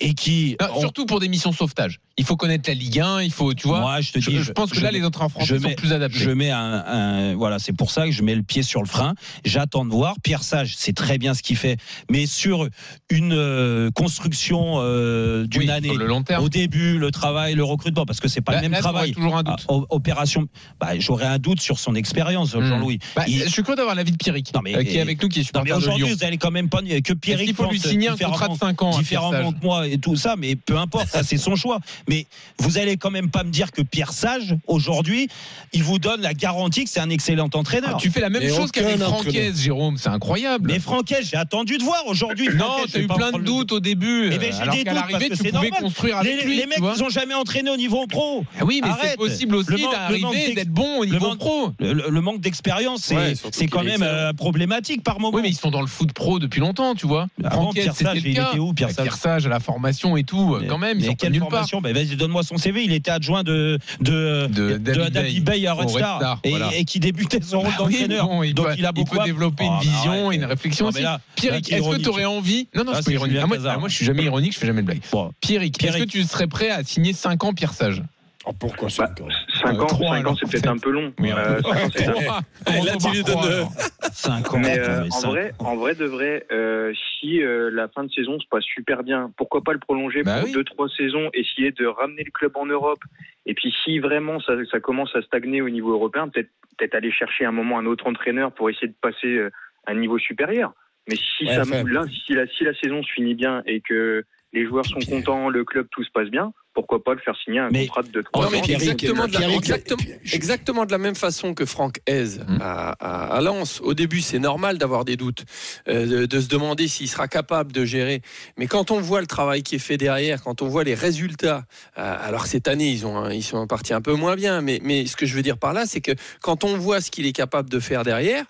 et 0.00 0.14
qui. 0.14 0.56
Non, 0.60 0.68
ont- 0.76 0.80
surtout 0.80 1.06
pour 1.06 1.20
des 1.20 1.28
missions 1.28 1.52
sauvetage. 1.52 2.00
Il 2.16 2.24
faut 2.26 2.36
connaître 2.36 2.68
la 2.68 2.74
Ligue 2.74 3.00
1, 3.00 3.22
il 3.22 3.30
faut, 3.32 3.54
tu 3.54 3.66
vois. 3.66 3.80
Moi, 3.80 4.00
je 4.02 4.12
te 4.12 4.20
je, 4.20 4.30
dis, 4.30 4.38
je 4.42 4.52
pense 4.52 4.70
que 4.70 4.76
je- 4.76 4.82
là, 4.82 4.90
les 4.90 5.02
entraîneurs 5.04 5.30
français 5.30 5.46
je 5.46 5.56
sont 5.60 5.68
mets- 5.68 5.74
plus 5.74 5.92
adaptés. 5.94 6.18
Je 6.18 6.30
mets 6.30 6.50
un, 6.50 6.58
un- 6.86 7.34
voilà, 7.34 7.58
c'est 7.58 7.72
pour 7.72 7.90
ça 7.90 8.04
que 8.04 8.12
je 8.12 8.22
mets 8.22 8.34
le 8.34 8.42
pied 8.42 8.62
sur 8.62 8.80
le 8.82 8.86
frein. 8.88 9.14
J'attends 9.44 9.84
de 9.86 9.90
voir. 9.90 10.16
Pierre 10.22 10.42
Sage, 10.42 10.74
c'est 10.76 10.92
très 10.94 11.16
bien 11.16 11.32
ce 11.34 11.42
qu'il 11.42 11.56
fait, 11.56 11.78
mais 12.10 12.26
sur 12.26 12.68
une 13.10 13.32
euh, 13.32 13.90
construction 13.92 14.74
euh, 14.78 15.46
d'une 15.46 15.62
Oui, 15.62 15.70
année, 15.70 15.88
sur 15.88 15.96
le 15.98 16.06
long 16.06 16.22
terme. 16.22 16.44
au 16.44 16.48
début, 16.50 16.98
le 16.98 17.10
travail, 17.10 17.54
le 17.54 17.64
recrutement, 17.64 18.04
parce 18.04 18.20
que 18.20 18.28
c'est 18.28 18.40
pas 18.42 18.52
Là- 18.52 18.58
le 18.58 18.62
même 18.62 18.72
là, 18.72 18.78
travail. 18.80 19.12
toujours 19.12 19.36
un 19.36 19.44
Ah, 19.46 19.56
doute. 19.56 19.86
opération, 19.90 20.46
bah, 20.78 20.98
j'aurais 20.98 21.26
un 21.26 21.38
doute 21.38 21.60
sur 21.60 21.78
son 21.78 21.94
expérience, 21.94 22.54
Hmm. 22.54 22.64
Jean-Louis. 22.66 22.98
Bah, 23.16 23.24
Il- 23.28 23.42
Je 23.44 23.48
suis 23.48 23.62
curieux 23.62 23.76
d'avoir 23.76 23.94
l'avis 23.94 24.12
de 24.12 24.16
Pierrick, 24.16 24.52
Non, 24.54 24.60
mais- 24.62 24.76
euh, 24.76 24.82
qui 24.84 24.96
est 24.96 25.00
avec 25.00 25.22
nous, 25.22 25.28
qui 25.28 25.40
est 25.40 25.44
supporter 25.44 25.72
aujourd'hui, 25.72 26.10
vous 26.12 26.24
allez 26.24 26.36
quand 26.38 26.50
même 26.50 26.68
pas 26.68 26.82
que 26.82 27.12
Pierre 27.14 27.38
qu'il 27.38 27.54
faut 27.54 27.70
lui 27.70 27.80
signer 27.80 28.08
un 28.08 28.16
contrat 28.16 28.48
de 28.48 28.56
5 28.58 28.82
ans 28.82 28.90
Pierre 28.90 29.00
différemment 29.00 29.52
que 29.52 29.62
moi 29.64 29.86
et 29.90 29.98
tout 29.98 30.16
ça, 30.16 30.36
mais 30.36 30.56
peu 30.56 30.76
importe, 30.78 31.08
ça 31.08 31.22
c'est 31.22 31.36
son 31.36 31.56
choix. 31.56 31.80
Mais 32.08 32.26
vous 32.58 32.78
allez 32.78 32.96
quand 32.96 33.10
même 33.10 33.30
pas 33.30 33.44
me 33.44 33.50
dire 33.50 33.72
que 33.72 33.82
Pierre 33.82 34.12
Sage, 34.12 34.56
aujourd'hui, 34.66 35.28
il 35.72 35.82
vous 35.82 35.98
donne 35.98 36.20
la 36.20 36.34
garantie 36.34 36.84
que 36.84 36.90
c'est 36.90 37.00
un 37.00 37.10
excellent 37.10 37.48
entraîneur. 37.54 37.92
Ah, 37.94 37.98
Tu 38.00 38.10
fais 38.10 38.20
la 38.20 38.30
même 38.30 38.48
chose 38.48 38.70
qu'avec. 38.72 38.98
Francaise, 38.98 39.60
Jérôme, 39.60 39.96
c'est 39.96 40.08
incroyable. 40.08 40.70
Mais 40.72 40.78
Franquet, 40.78 41.20
j'ai 41.22 41.36
attendu 41.36 41.78
de 41.78 41.82
voir 41.82 42.02
aujourd'hui. 42.06 42.48
non, 42.56 42.66
t'as 42.92 43.00
eu 43.00 43.06
plein 43.06 43.32
de 43.32 43.38
doutes 43.42 43.72
au 43.72 43.80
début. 43.80 44.30
Eh 44.32 44.38
ben, 44.38 44.52
j'ai 44.52 44.60
alors 44.60 44.74
des 44.74 44.84
doutes 44.84 44.94
parce 44.94 45.10
l'arrivée, 45.10 45.28
que 45.30 45.34
tu 45.34 45.42
c'est 45.42 45.50
pouvais 45.52 45.68
normal. 45.68 45.82
construire 45.82 46.22
Les, 46.22 46.32
avec 46.32 46.44
lui. 46.44 46.56
les 46.56 46.66
mecs, 46.66 46.78
ils 46.96 47.02
ont 47.02 47.08
jamais 47.08 47.34
entraîné 47.34 47.70
au 47.70 47.76
niveau 47.76 48.06
pro. 48.06 48.44
Ah 48.58 48.64
oui, 48.64 48.80
mais 48.84 48.90
c'est 49.02 49.16
possible 49.16 49.56
aussi 49.56 49.82
d'arriver 49.90 50.54
d'être 50.54 50.70
bon 50.70 51.00
au 51.00 51.06
niveau 51.06 51.34
pro. 51.36 51.72
Le, 51.80 52.20
manque 52.20 52.40
d'expérience, 52.40 53.00
c'est 53.02 53.16
Ouais, 53.16 53.66
quand 53.70 53.82
même 53.84 54.02
euh, 54.02 54.32
problématique 54.32 55.02
par 55.02 55.20
moment. 55.20 55.36
Oui, 55.36 55.42
mais 55.42 55.48
ils 55.50 55.54
sont 55.56 55.70
dans 55.70 55.80
le 55.80 55.86
foot 55.86 56.12
pro 56.12 56.38
depuis 56.38 56.60
longtemps, 56.60 56.94
tu 56.94 57.06
vois. 57.06 57.26
Franquette, 57.50 57.82
Pierre 57.82 57.96
Sage, 57.96 58.18
il 58.24 58.28
était 58.38 58.58
où, 58.58 58.72
Pierre 58.74 58.88
Bah, 58.88 58.94
Sage 58.94 59.04
Pierre 59.04 59.16
Sage, 59.16 59.46
à 59.46 59.48
la 59.48 59.60
formation 59.60 59.79
et 60.16 60.24
tout, 60.24 60.58
quand 60.68 60.78
même, 60.78 60.98
ils 60.98 61.02
mais 61.02 61.08
pas 61.08 61.14
quelle 61.14 61.34
formation? 61.38 61.80
Ben, 61.80 61.94
Vas-y, 61.94 62.16
donne-moi 62.16 62.42
son 62.42 62.56
CV. 62.56 62.84
Il 62.84 62.92
était 62.92 63.10
adjoint 63.10 63.42
de, 63.42 63.78
de, 64.00 64.46
De 64.46 64.76
David 64.76 65.10
David 65.12 65.44
Bay 65.44 65.66
à 65.66 65.72
Red 65.74 65.88
Red 65.88 65.96
Star, 65.98 66.16
Star, 66.18 66.40
et, 66.44 66.50
voilà. 66.50 66.70
et 66.76 66.84
qui 66.84 67.00
débutait 67.00 67.40
son 67.42 67.60
rôle 67.60 67.68
Bah 67.70 67.84
oui, 67.86 67.92
d'entraîneur. 67.94 68.28
bon, 68.28 68.42
il 68.42 68.54
Donc 68.54 68.66
doit- 68.66 68.74
il 68.76 68.84
a 68.86 68.90
il 68.90 68.94
beaucoup 68.94 69.16
peut 69.16 69.20
à- 69.22 69.24
développer 69.24 69.64
Oh, 69.66 69.72
une 69.72 69.78
mais 69.78 69.80
vision 69.96 70.32
et 70.32 70.34
une 70.36 70.44
réflexion 70.44 70.86
aussi. 70.86 71.02
là, 71.02 71.20
Pierrick, 71.36 71.70
est-ce 71.72 71.88
que 71.88 71.96
tu 72.02 72.08
aurais 72.08 72.24
envie 72.24 72.68
Non, 72.74 72.84
non, 72.84 72.92
c'est 72.94 72.98
c'est 73.02 73.04
pas 73.04 73.12
ironique. 73.12 73.38
Ah, 73.42 73.46
moi, 73.46 73.56
ah, 73.64 73.78
je 73.88 73.94
suis 73.94 74.04
jamais 74.06 74.24
ironique, 74.24 74.52
je 74.54 74.58
fais 74.58 74.66
jamais 74.66 74.82
de 74.82 74.86
blague. 74.86 75.00
Pierrick, 75.40 75.82
est-ce 75.82 75.98
que 75.98 76.04
tu 76.04 76.22
serais 76.24 76.46
prêt 76.46 76.70
à 76.70 76.82
signer 76.84 77.12
5 77.12 77.42
ans 77.44 77.52
Pierre 77.52 77.72
Sage? 77.72 78.02
Oh, 78.46 78.52
pourquoi 78.58 78.88
ça 78.88 79.06
Bah, 79.06 79.26
5 79.62 79.76
Euh, 79.76 79.80
ans, 79.82 80.26
ans 80.30 80.34
c'est 80.34 80.50
peut-être 80.50 80.66
un 80.68 80.78
peu 80.78 80.90
long. 80.90 81.12
Oui. 81.20 81.30
Euh, 81.30 81.60
ans, 81.64 81.72
c'est- 81.94 82.06
là, 82.06 82.96
tu 82.98 83.10
lui 83.10 83.22
donnes, 83.22 83.38
euh, 83.44 83.64
5 84.12 84.54
ans. 84.54 84.58
Mais 84.58 84.78
euh, 84.78 85.04
en 85.10 85.28
vrai, 85.28 85.52
en 85.58 85.76
vrai 85.76 85.94
de 85.94 86.06
vrai, 86.06 86.46
euh, 86.50 86.92
si 87.18 87.42
euh, 87.42 87.70
la 87.70 87.88
fin 87.88 88.02
de 88.04 88.10
saison 88.10 88.40
se 88.40 88.46
passe 88.50 88.64
super 88.64 89.02
bien, 89.02 89.30
pourquoi 89.36 89.62
pas 89.62 89.74
le 89.74 89.78
prolonger 89.78 90.22
Bah 90.22 90.36
pour 90.38 90.44
oui. 90.46 90.52
deux 90.52 90.64
trois 90.64 90.88
saisons, 90.88 91.28
essayer 91.34 91.70
de 91.72 91.84
ramener 91.86 92.24
le 92.24 92.30
club 92.30 92.52
en 92.56 92.64
Europe? 92.64 93.00
Et 93.44 93.52
puis 93.54 93.74
si 93.84 93.98
vraiment 93.98 94.40
ça, 94.40 94.54
ça 94.70 94.80
commence 94.80 95.14
à 95.14 95.20
stagner 95.22 95.60
au 95.60 95.68
niveau 95.68 95.92
européen, 95.92 96.28
peut-être 96.28 96.50
peut-être 96.78 96.94
aller 96.94 97.12
chercher 97.12 97.44
un 97.44 97.52
moment 97.52 97.78
un 97.78 97.84
autre 97.84 98.06
entraîneur 98.06 98.52
pour 98.52 98.70
essayer 98.70 98.88
de 98.88 98.94
passer 99.02 99.26
euh, 99.36 99.50
à 99.86 99.90
un 99.92 99.96
niveau 99.96 100.18
supérieur. 100.18 100.72
Mais 101.10 101.16
si 101.16 101.44
Ouais, 101.44 101.56
ça, 101.56 101.62
enfin- 101.62 101.82
là, 101.86 102.04
si 102.24 102.32
la, 102.32 102.46
si 102.46 102.64
la 102.64 102.72
saison 102.74 103.02
se 103.02 103.12
finit 103.12 103.34
bien 103.34 103.62
et 103.66 103.82
que 103.82 104.24
les 104.54 104.64
joueurs 104.66 104.86
sont 104.86 105.00
contents, 105.00 105.50
le 105.50 105.64
club 105.64 105.88
tout 105.90 106.02
se 106.04 106.10
passe 106.10 106.28
bien, 106.30 106.52
pourquoi 106.80 107.02
pas 107.04 107.14
le 107.14 107.20
faire 107.20 107.34
signer 107.44 107.58
un 107.60 107.68
Mais- 107.70 107.86
contrat 107.86 108.02
de 108.02 108.18
Non, 108.18 108.24
3 108.32 108.50
mais 108.50 108.58
ans 108.58 108.62
exactement, 108.64 109.26
de 109.26 109.32
la, 109.32 109.38
Pierrick, 109.38 109.56
exactement, 109.58 110.02
je- 110.22 110.34
exactement 110.34 110.86
de 110.86 110.92
la 110.92 110.98
même 110.98 111.14
façon 111.14 111.54
que 111.54 111.64
Franck 111.64 112.00
Hez 112.08 112.38
Hum. 112.40 112.58
à, 112.60 112.90
à- 113.00 113.36
à 113.36 113.40
Lens. 113.40 113.80
Au 113.82 113.94
début, 113.94 114.20
c'est 114.20 114.38
normal 114.38 114.78
d'avoir 114.78 115.04
des 115.04 115.16
doutes, 115.16 115.44
euh, 115.88 116.06
de, 116.06 116.26
de 116.26 116.40
se 116.40 116.48
demander 116.48 116.88
s'il 116.88 117.08
sera 117.08 117.28
capable 117.28 117.72
de 117.72 117.84
gérer. 117.84 118.22
Mais 118.56 118.66
quand 118.66 118.90
on 118.90 119.00
voit 119.00 119.20
le 119.20 119.26
travail 119.26 119.62
qui 119.62 119.74
est 119.76 119.78
fait 119.78 119.96
derrière, 119.96 120.42
quand 120.42 120.62
on 120.62 120.68
voit 120.68 120.84
les 120.84 120.94
résultats, 120.94 121.64
euh, 121.98 122.16
alors 122.22 122.46
cette 122.46 122.68
année, 122.68 122.88
ils, 122.90 123.06
ont, 123.06 123.28
ils 123.30 123.42
sont 123.42 123.66
partis 123.66 123.92
un 123.94 124.00
peu 124.00 124.14
moins 124.14 124.36
bien, 124.36 124.60
mais, 124.60 124.80
mais 124.82 125.06
ce 125.06 125.16
que 125.16 125.26
je 125.26 125.34
veux 125.34 125.42
dire 125.42 125.58
par 125.58 125.72
là, 125.72 125.84
c'est 125.86 126.00
que 126.00 126.12
quand 126.40 126.64
on 126.64 126.76
voit 126.76 127.00
ce 127.00 127.10
qu'il 127.10 127.26
est 127.26 127.32
capable 127.32 127.68
de 127.70 127.80
faire 127.80 128.02
derrière, 128.04 128.44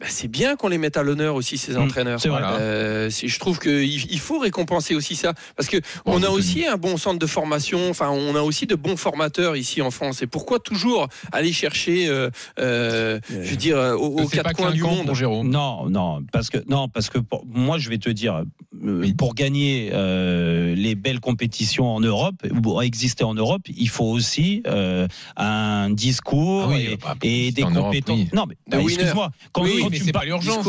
bah, 0.00 0.06
c'est 0.08 0.28
bien 0.28 0.56
qu'on 0.56 0.68
les 0.68 0.78
mette 0.78 0.96
à 0.96 1.02
l'honneur 1.02 1.34
aussi, 1.34 1.58
ces 1.58 1.76
Hum, 1.76 1.84
entraîneurs. 1.84 2.20
Euh, 2.26 3.08
je 3.10 3.38
trouve 3.38 3.58
qu'il 3.58 3.82
il 4.12 4.18
faut 4.20 4.38
récompenser 4.38 4.94
aussi 4.94 5.16
ça. 5.16 5.32
Parce 5.56 5.68
que 5.68 5.78
Bon, 6.04 6.18
on 6.18 6.22
a 6.22 6.28
aussi 6.28 6.66
un 6.66 6.76
bon 6.76 6.96
centre 6.96 7.18
de 7.18 7.26
formation, 7.26 7.71
enfin, 7.74 8.10
on 8.10 8.34
a 8.34 8.40
aussi 8.42 8.66
de 8.66 8.74
bons 8.74 8.96
formateurs 8.96 9.56
ici 9.56 9.82
en 9.82 9.90
France. 9.90 10.22
Et 10.22 10.26
pourquoi 10.26 10.58
toujours 10.58 11.08
aller 11.32 11.52
chercher, 11.52 12.08
euh, 12.08 12.30
euh, 12.58 13.18
je 13.30 13.34
veux 13.50 13.56
dire, 13.56 13.76
aux, 13.76 14.20
aux 14.20 14.28
C'est 14.28 14.36
pas 14.42 14.50
quatre 14.50 14.56
coins 14.56 14.70
du 14.72 14.82
monde 14.82 15.14
Jérôme. 15.14 15.48
Non, 15.48 15.88
non, 15.88 16.22
parce 16.32 16.48
que 16.50 16.58
non, 16.68 16.88
parce 16.88 17.08
que 17.10 17.18
pour- 17.18 17.44
moi 17.46 17.78
je 17.78 17.88
vais 17.88 17.98
te 17.98 18.08
dire, 18.10 18.42
euh, 18.84 19.06
pour 19.16 19.34
gagner 19.34 19.90
euh, 19.92 20.74
les 20.74 20.94
belles 20.94 21.20
compétitions 21.20 21.86
en 21.94 22.00
Europe, 22.00 22.34
ou 22.50 22.60
pour 22.60 22.82
exister 22.82 23.24
en 23.24 23.34
Europe, 23.34 23.62
il 23.76 23.88
faut 23.88 24.04
aussi 24.06 24.62
euh, 24.66 25.06
un 25.36 25.90
discours 25.90 26.64
Ah 26.66 26.68
oui, 26.72 26.88
et, 26.92 26.96
bah, 26.96 27.14
et 27.22 27.52
des 27.52 27.62
Europe, 27.62 27.74
compétences. 27.76 28.18
oui. 28.18 28.28
Non, 28.32 28.44
mais 28.48 28.56
bah, 28.68 28.78
excuse-moi. 28.82 29.30
Quand, 29.52 29.62
Oui, 29.62 29.78
quand 29.82 29.90
mais 29.90 29.98
c'est 29.98 30.12
pas 30.12 30.24
l'urgence. 30.24 30.66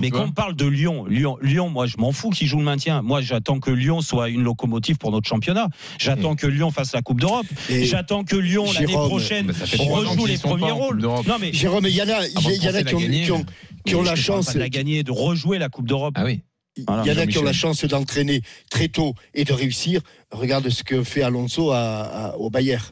mais 0.00 0.10
quand 0.10 0.24
on 0.24 0.32
parle 0.32 0.54
de 0.56 0.66
Lyon, 0.66 1.04
Lyon, 1.06 1.36
Lyon, 1.42 1.68
moi 1.70 1.86
je 1.86 1.96
m'en 1.98 2.12
fous 2.12 2.30
qu'ils 2.30 2.46
jouent 2.46 2.58
le 2.58 2.64
maintien. 2.64 3.02
Moi 3.02 3.20
j'attends 3.20 3.58
que 3.60 3.70
Lyon 3.70 4.00
soit 4.00 4.28
une 4.28 4.42
locomotive 4.42 4.96
pour 4.98 5.10
notre 5.12 5.28
championnat. 5.28 5.68
J'attends 5.98 6.29
que 6.36 6.46
Lyon 6.46 6.70
fasse 6.70 6.92
la 6.92 7.02
Coupe 7.02 7.20
d'Europe. 7.20 7.46
J'attends 7.68 8.24
que 8.24 8.36
Lyon 8.36 8.66
l'année 8.72 8.92
prochaine 8.92 9.46
Bah, 9.46 9.54
rejoue 9.78 10.26
les 10.26 10.38
premiers 10.38 10.70
rôles. 10.70 11.00
Non 11.00 11.22
mais 11.40 11.52
Jérôme, 11.52 11.86
il 11.86 11.94
y 11.94 12.02
en 12.02 12.08
a, 12.08 12.14
Avant 12.36 12.50
il 12.50 12.62
y 12.62 12.68
en 12.68 12.74
a 12.74 12.82
qui 12.82 12.94
ont, 12.94 12.98
qui 12.98 13.30
ont- 13.32 13.44
qui 13.84 13.94
ont 13.94 14.02
mais 14.02 14.08
la 14.10 14.16
chance. 14.16 14.52
de 14.54 14.58
la 14.58 14.68
gagner, 14.68 15.02
de 15.02 15.10
rejouer 15.12 15.58
la 15.58 15.68
Coupe 15.68 15.86
d'Europe. 15.88 16.14
Ah 16.16 16.24
oui. 16.24 16.40
Voilà, 16.86 17.02
Il 17.04 17.08
y 17.12 17.16
en 17.16 17.18
a 17.20 17.26
qui 17.26 17.36
ont 17.38 17.42
la 17.42 17.52
chance 17.52 17.84
d'entraîner 17.84 18.42
très 18.70 18.88
tôt 18.88 19.14
et 19.34 19.44
de 19.44 19.52
réussir. 19.52 20.00
Regarde 20.30 20.68
ce 20.70 20.82
que 20.84 21.02
fait 21.02 21.22
Alonso 21.22 21.72
à- 21.72 22.02
à- 22.30 22.36
au 22.36 22.48
Bayern. 22.48 22.82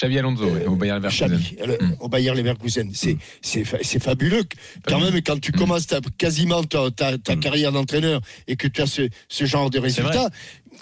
Xavi 0.00 0.18
Alonso 0.18 0.44
au 0.66 0.74
Bayern 0.74 0.98
Leverkusen. 0.98 1.28
Xavi, 1.28 1.56
euh, 1.60 1.76
Mm. 1.80 1.96
au 2.00 2.08
Bayer 2.08 2.34
Leverkusen. 2.34 2.90
C'est, 2.94 3.16
c'est, 3.42 3.64
fa- 3.64 3.78
c'est 3.82 4.02
fabuleux. 4.02 4.42
Quand 4.86 4.98
même, 5.00 5.14
quand 5.22 5.38
tu 5.40 5.52
Mm. 5.52 5.56
commences 5.56 5.86
ta- 5.86 6.00
quasiment 6.18 6.64
ta, 6.64 6.90
ta- 6.90 7.16
ta 7.18 7.36
carrière 7.36 7.70
d'entraîneur 7.70 8.20
et 8.48 8.56
que 8.56 8.66
tu 8.66 8.82
as 8.82 8.86
ce, 8.86 9.08
ce 9.28 9.44
genre 9.44 9.70
de 9.70 9.78
résultats, 9.78 10.30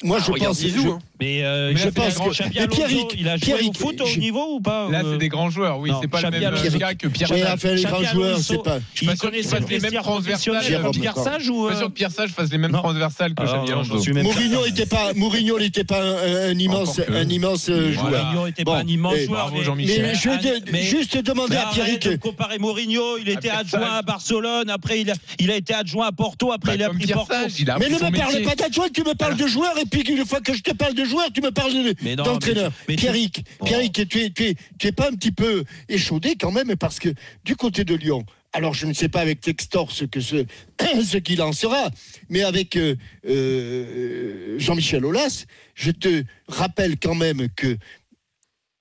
moi 0.03 0.17
Ah, 0.21 0.25
je 0.27 0.33
regarde 0.33 0.55
pense. 0.55 0.63
Zizou, 0.65 0.83
je- 0.83 0.89
hein. 0.89 0.99
Mais, 1.23 1.45
euh, 1.45 1.69
Mais 1.73 1.75
là, 1.75 1.81
je 1.85 1.89
pense 1.91 2.15
que 2.19 2.31
Xabi 2.31 2.51
Mais 2.57 2.61
Alonso, 2.63 2.77
Pierrick, 2.77 3.15
il 3.19 3.29
a 3.29 3.37
joué 3.37 3.41
Pierrick, 3.47 3.71
au 3.71 3.79
foot 3.79 4.01
au 4.01 4.07
je- 4.07 4.19
niveau 4.19 4.57
ou 4.57 4.61
pas 4.61 4.89
Là, 4.91 5.03
euh, 5.05 5.13
c'est 5.13 5.19
des 5.19 5.29
grands 5.29 5.51
joueurs, 5.51 5.79
oui. 5.79 5.91
C'est 6.01 6.09
pas 6.09 6.19
le 6.21 6.23
Xabi 6.31 6.39
même 6.45 6.55
Alonso. 6.55 6.79
gars 6.79 6.95
que 6.95 7.07
Pierre 7.09 7.31
Oui, 7.31 7.41
Sage. 7.41 7.51
enfin, 7.55 7.69
les 7.69 7.75
Xabi 7.83 7.93
grands 8.03 8.13
joueurs, 8.13 8.39
c'est 8.41 8.63
pas. 8.63 8.79
Je 8.95 9.05
Il 9.05 9.17
connaissait 9.17 9.61
le 9.61 9.67
les 9.69 9.79
mêmes 9.81 9.93
transversales. 10.03 10.61
Pierre. 10.93 11.17
Sage 11.17 11.49
ou 11.51 11.69
Je 11.69 11.75
suis 11.75 11.75
pas 11.75 11.75
euh, 11.75 11.79
sûr 11.79 11.87
que 11.89 11.93
Pierre 11.93 12.11
Sage 12.11 12.31
fasse 12.31 12.51
les 12.51 12.59
mêmes 12.59 12.73
transversales 12.73 13.35
que 13.35 13.43
non, 13.45 13.63
Alonso. 13.65 13.95
Mourinho 14.23 14.67
n'était 14.67 14.87
pas, 14.87 15.13
Mourinho 15.15 15.59
n'était 15.59 15.85
pas 15.85 16.03
un, 16.03 16.59
immense, 16.59 17.01
un 17.09 17.29
immense 17.29 17.69
euh, 17.69 17.93
joueur. 17.93 18.25
Mourinho 18.25 18.47
était 18.49 18.65
Bon, 18.65 18.73
pas 18.73 18.79
un 18.81 18.87
immense 18.87 19.17
joueur. 19.19 19.29
bravo, 19.43 19.57
mais- 19.59 19.65
Jean-Michel. 19.65 20.03
Mais 20.03 20.15
je 20.15 20.29
vais 20.31 20.83
juste 20.83 21.17
demander 21.19 21.57
à 21.57 21.69
arrête 21.69 21.75
Pierrick. 22.01 22.09
de 22.09 22.17
comparer 22.17 22.59
Mourinho, 22.59 23.19
il 23.19 23.29
était 23.29 23.41
Pierre 23.43 23.59
adjoint 23.61 23.93
à 23.99 24.03
Barcelone, 24.03 24.71
après 24.71 25.01
il 25.01 25.11
a, 25.11 25.15
il 25.39 25.51
a 25.51 25.57
été 25.57 25.75
adjoint 25.75 26.07
à 26.09 26.13
Porto, 26.13 26.51
après 26.53 26.73
Bah, 26.73 26.75
il 26.77 26.83
a 26.83 26.89
pris 26.91 27.05
Pierre 27.05 27.19
Porto. 27.19 27.35
Il 27.59 27.71
a 27.71 27.79
Mais 27.79 27.89
ne 27.89 27.95
me 27.95 28.17
parle 28.17 28.43
pas 28.43 28.55
d'adjoint, 28.55 28.89
tu 28.93 29.03
me 29.05 29.15
parles 29.15 29.37
de 29.37 29.47
joueur, 29.47 29.73
et 29.79 29.85
puis 29.85 30.01
une 30.03 30.25
fois 30.25 30.41
que 30.41 30.55
je 30.55 30.63
te 30.63 30.73
parle 30.73 30.95
de 30.95 31.05
joueur, 31.05 31.12
tu 31.35 31.41
me 31.41 31.51
parles 31.51 31.73
de- 31.73 32.15
d'entraîneur. 32.15 32.73
tu- 32.89 32.97
Pierrick. 32.97 33.45
Pierrick, 33.65 34.09
tu 34.09 34.21
es, 34.21 34.31
tu, 34.31 34.45
es, 34.45 34.55
tu 34.79 34.87
es 34.87 34.93
pas 34.93 35.09
un 35.09 35.15
petit 35.15 35.33
peu 35.33 35.65
échaudé 35.89 36.37
quand 36.41 36.51
même, 36.53 36.77
parce 36.77 36.99
que 36.99 37.09
du 37.45 37.57
côté 37.57 37.85
de 37.85 37.95
Lyon, 37.95 38.25
alors 38.53 38.75
je 38.75 38.87
ne 38.87 38.93
sais 38.93 39.09
pas 39.09 39.21
avec 39.21 39.41
Textor 39.41 39.91
ce 39.93 40.05
que 40.05 40.21
ce, 40.21 40.45
ce 41.05 41.17
qu'il 41.17 41.41
en 41.43 41.53
sera, 41.53 41.91
mais 42.29 42.43
avec 42.43 42.77
euh, 42.77 42.97
euh, 43.27 44.59
Jean-Michel 44.59 45.05
Aulas, 45.05 45.45
je 45.75 45.91
te 45.91 46.25
rappelle 46.49 46.99
quand 46.99 47.15
même 47.15 47.49
que 47.57 47.77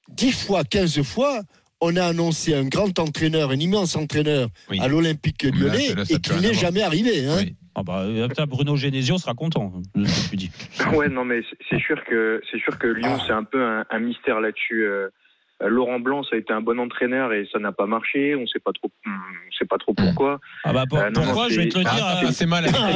10 0.10 0.32
fois, 0.34 0.64
15 0.64 1.02
fois, 1.04 1.42
on 1.80 1.96
a 1.96 2.06
annoncé 2.06 2.54
un 2.54 2.66
grand 2.66 2.98
entraîneur, 3.00 3.52
un 3.52 3.60
immense 3.60 3.96
entraîneur 3.96 4.50
Oui. 4.70 4.80
à 4.80 4.88
l'Olympique 4.88 5.44
lyonnais 5.44 5.88
et 5.88 5.94
rien 6.30 6.42
n'est 6.42 6.54
jamais 6.54 6.82
arrivé. 6.82 7.26
Hein. 7.26 7.38
Oui. 7.40 7.56
Ah 7.76 7.84
bah, 7.84 8.02
euh, 8.02 8.28
Bruno 8.46 8.76
Genesio 8.76 9.18
sera 9.18 9.34
content 9.34 9.72
de 9.96 10.04
ce 10.06 10.30
que 10.32 10.36
dis. 10.36 10.52
Ouais, 10.94 11.08
non, 11.08 11.24
mais 11.24 11.42
c'est- 11.70 11.80
sûr 11.80 12.04
que 12.04 12.42
c'est 12.52 12.60
sûr 12.60 12.78
que 12.78 12.88
Lyon, 12.88 13.18
c'est 13.26 13.32
un 13.34 13.44
peu 13.46 13.64
un, 13.64 13.86
un 13.90 14.00
mystère 14.00 14.40
là-dessus. 14.42 14.84
Euh, 14.86 15.10
Laurent 15.68 16.00
Blanc, 16.00 16.24
ça 16.24 16.36
a 16.36 16.40
été 16.40 16.52
un 16.54 16.62
bon 16.62 16.80
entraîneur 16.80 17.34
et 17.34 17.48
ça 17.52 17.60
n'a 17.60 17.72
pas 17.72 17.86
marché. 17.86 18.36
On 18.36 18.46
sait 18.48 18.60
pas 18.60 18.72
trop, 18.74 18.90
on 19.06 19.10
sait 19.58 19.66
pas 19.70 19.78
trop 19.78 19.94
pourquoi. 19.94 20.40
Ah 20.64 20.74
bah 20.74 20.86
pour- 20.90 21.00
Euh, 21.00 21.10
non, 21.10 21.22
pourquoi 21.24 21.50
je 21.50 21.56
vais 21.62 21.70
te 21.70 21.78
le 21.78 21.84
c'est- 21.84 21.96
dire. 21.96 22.06
Ah, 22.06 22.22
euh, 22.24 22.30
c'est 22.32 22.46
mal. 22.46 22.66
Ah, 22.74 22.90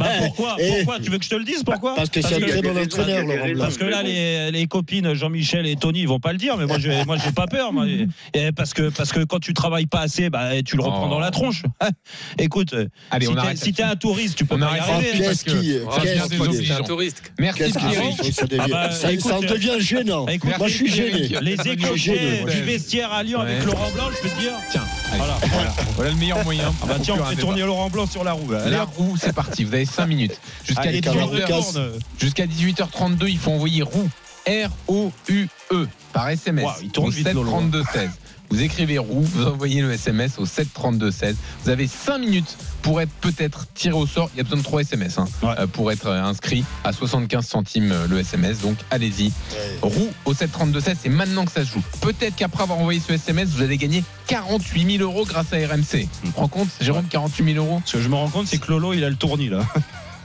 bah, 0.00 0.06
pourquoi, 0.26 0.56
pourquoi 0.58 0.98
Tu 1.00 1.10
veux 1.10 1.18
que 1.18 1.24
je 1.24 1.30
te 1.30 1.34
le 1.34 1.44
dise 1.44 1.62
pourquoi? 1.64 1.94
Parce 1.94 2.10
que 2.10 2.20
c'est 2.22 2.36
un 2.36 2.46
très 2.46 2.62
bon 2.62 2.76
entraîneur, 2.78 3.24
Laurent. 3.26 3.48
Blanc. 3.52 3.64
Parce 3.64 3.76
que 3.78 3.84
là, 3.84 4.02
les, 4.02 4.50
les 4.50 4.66
copines 4.66 5.14
Jean-Michel 5.14 5.66
et 5.66 5.76
Tony, 5.76 6.00
ils 6.02 6.08
vont 6.08 6.20
pas 6.20 6.32
le 6.32 6.38
dire, 6.38 6.56
mais 6.56 6.66
moi, 6.66 6.78
je, 6.78 7.04
moi, 7.06 7.16
j'ai 7.16 7.32
pas 7.32 7.46
peur. 7.46 7.72
Moi. 7.72 7.86
Et 8.34 8.52
parce 8.52 8.74
que 8.74 8.90
parce 8.90 9.12
que 9.12 9.24
quand 9.24 9.40
tu 9.40 9.52
travailles 9.54 9.86
pas 9.86 10.00
assez, 10.00 10.30
bah, 10.30 10.62
tu 10.64 10.76
le 10.76 10.82
reprends 10.82 11.06
Oh. 11.06 11.10
dans 11.10 11.18
la 11.20 11.30
tronche. 11.30 11.62
Écoute, 12.38 12.74
Allez, 13.10 13.26
si 13.26 13.32
on 13.32 13.34
t'es 13.34 13.56
si 13.56 13.72
t'es 13.72 13.82
un 13.82 13.96
touriste, 13.96 14.36
tu 14.36 14.44
peux 14.44 14.58
pas 14.58 14.76
y 14.76 14.78
arriver. 14.78 15.10
Qu'est-ce 15.18 15.44
qui, 15.44 15.76
Ah. 15.90 16.00
C'est 16.02 16.72
un 16.72 16.82
touriste. 16.82 17.32
Merci 17.38 17.70
ça 17.72 18.46
devient, 18.46 18.60
Ah 18.60 18.68
bah, 18.68 19.34
en 19.34 19.40
devient 19.40 19.76
gênant. 19.80 20.26
Écoute, 20.28 20.50
Moi, 20.58 20.68
je 20.68 20.74
suis 20.74 20.88
gêné. 20.88 21.28
Ouais. 21.76 22.52
du 22.54 22.62
vestiaire 22.62 23.12
à 23.12 23.22
Lyon 23.22 23.40
avec. 23.40 23.64
Laurent 23.64 23.90
Blanc, 23.94 24.04
je 24.14 24.22
peux 24.22 24.34
te 24.34 24.40
dire. 24.40 24.52
Tiens, 24.70 24.82
allez, 25.10 25.18
Voilà. 25.18 25.38
voilà. 25.52 25.74
Voilà 25.96 26.10
le 26.10 26.16
meilleur 26.16 26.42
moyen. 26.44 26.72
Ah 26.82 26.86
bah 26.86 26.94
tiens, 27.02 27.14
on 27.20 27.24
fait 27.24 27.36
tourner 27.36 27.62
Laurent 27.62 27.90
Blanc 27.90 28.06
sur 28.06 28.24
la 28.24 28.32
roue. 28.32 28.50
là. 28.50 28.68
La 28.68 28.84
roue, 28.84 29.16
c'est 29.20 29.32
parti. 29.32 29.64
Vous 29.64 29.74
avez 29.74 29.84
5 29.84 30.06
minutes. 30.06 30.38
Jusqu'à 30.64 30.82
Allez, 30.82 31.00
Calme, 31.00 31.18
18 31.30 31.44
casse. 31.46 31.76
heures, 31.76 31.92
Jusqu'à 32.18 32.46
18h32, 32.46 33.28
il 33.28 33.38
faut 33.38 33.50
envoyer 33.52 33.82
roue 33.82 34.08
R-O-U-E 34.46 35.86
par 36.12 36.28
SMS 36.28 36.64
Wow, 36.64 36.72
il 36.82 36.90
tourne 36.90 37.08
au 37.08 37.10
vite, 37.10 37.26
7 37.26 37.34
Lolo. 37.34 37.50
32 37.50 37.82
16. 37.92 38.10
Vous 38.50 38.60
écrivez 38.60 38.98
roue, 38.98 39.22
vous 39.22 39.46
envoyez 39.46 39.80
le 39.80 39.90
SMS 39.92 40.38
au 40.38 40.44
7 40.44 40.68
32 40.74 41.10
16. 41.10 41.36
Vous 41.64 41.70
avez 41.70 41.86
5 41.86 42.18
minutes 42.18 42.58
pour 42.82 43.00
être 43.00 43.10
peut-être 43.22 43.66
tiré 43.72 43.94
au 43.94 44.06
sort. 44.06 44.28
Il 44.34 44.38
y 44.38 44.40
a 44.40 44.42
besoin 44.42 44.58
de 44.58 44.62
3 44.62 44.80
SMS 44.82 45.16
hein, 45.16 45.26
Ouais. 45.42 45.54
euh, 45.58 45.66
pour 45.66 45.90
être 45.90 46.06
euh, 46.08 46.22
inscrit 46.22 46.62
à 46.84 46.92
75 46.92 47.46
centimes 47.46 47.92
euh, 47.92 48.06
le 48.06 48.18
SMS. 48.18 48.58
Donc 48.60 48.76
allez-y. 48.90 49.32
Roue 49.80 50.10
au 50.26 50.34
7 50.34 50.52
32 50.52 50.80
16, 50.80 50.98
c'est 51.02 51.08
maintenant 51.08 51.46
que 51.46 51.52
ça 51.52 51.64
se 51.64 51.70
joue. 51.70 51.82
Peut-être 52.02 52.36
qu'après 52.36 52.64
avoir 52.64 52.78
envoyé 52.78 53.00
ce 53.00 53.14
SMS, 53.14 53.48
vous 53.48 53.62
allez 53.62 53.78
gagner 53.78 54.04
48 54.26 54.98
000 54.98 55.02
euros 55.10 55.24
grâce 55.24 55.50
à 55.54 55.56
RMC. 55.56 56.06
Tu 56.22 56.30
te 56.30 56.36
rends 56.38 56.48
compte, 56.48 56.68
Jérôme, 56.82 57.06
48 57.08 57.54
000 57.54 57.64
euros? 57.64 57.80
Ce 57.86 57.96
que 57.96 58.02
je 58.02 58.08
me 58.10 58.16
rends 58.16 58.28
compte, 58.28 58.48
c'est 58.48 58.58
que 58.58 58.70
Lolo, 58.70 58.92
il 58.92 59.02
a 59.04 59.08
le 59.08 59.16
tournis 59.16 59.48
là. 59.48 59.60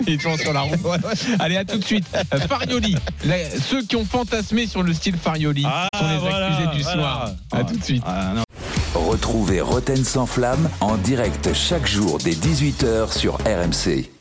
il 0.06 0.14
est 0.14 0.18
toujours 0.18 0.38
sur 0.40 0.54
la 0.54 0.62
roue. 0.62 0.76
Allez, 1.40 1.58
à 1.58 1.66
tout 1.66 1.78
de 1.78 1.84
suite. 1.84 2.06
Farioli. 2.48 2.96
Ceux 3.70 3.84
qui 3.84 3.96
ont 3.96 4.06
fantasmé 4.06 4.68
sur 4.68 4.84
le 4.84 4.94
style 4.94 5.18
Farioli 5.18 5.64
sont 5.64 6.08
les 6.08 6.18
voilà, 6.18 6.48
accusés 6.48 6.78
du 6.78 6.84
voilà. 6.84 7.02
soir. 7.02 7.32
À 7.52 7.64
tout 7.64 7.76
de 7.76 7.84
suite. 7.84 8.04
Ah. 8.06 8.34
Retrouvez 8.94 9.62
Roten 9.62 10.04
sans 10.04 10.26
flamme 10.26 10.70
en 10.82 10.98
direct 10.98 11.54
chaque 11.54 11.88
jour 11.88 12.18
dès 12.24 12.32
18h 12.32 13.16
sur 13.16 13.36
RMC. 13.38 14.17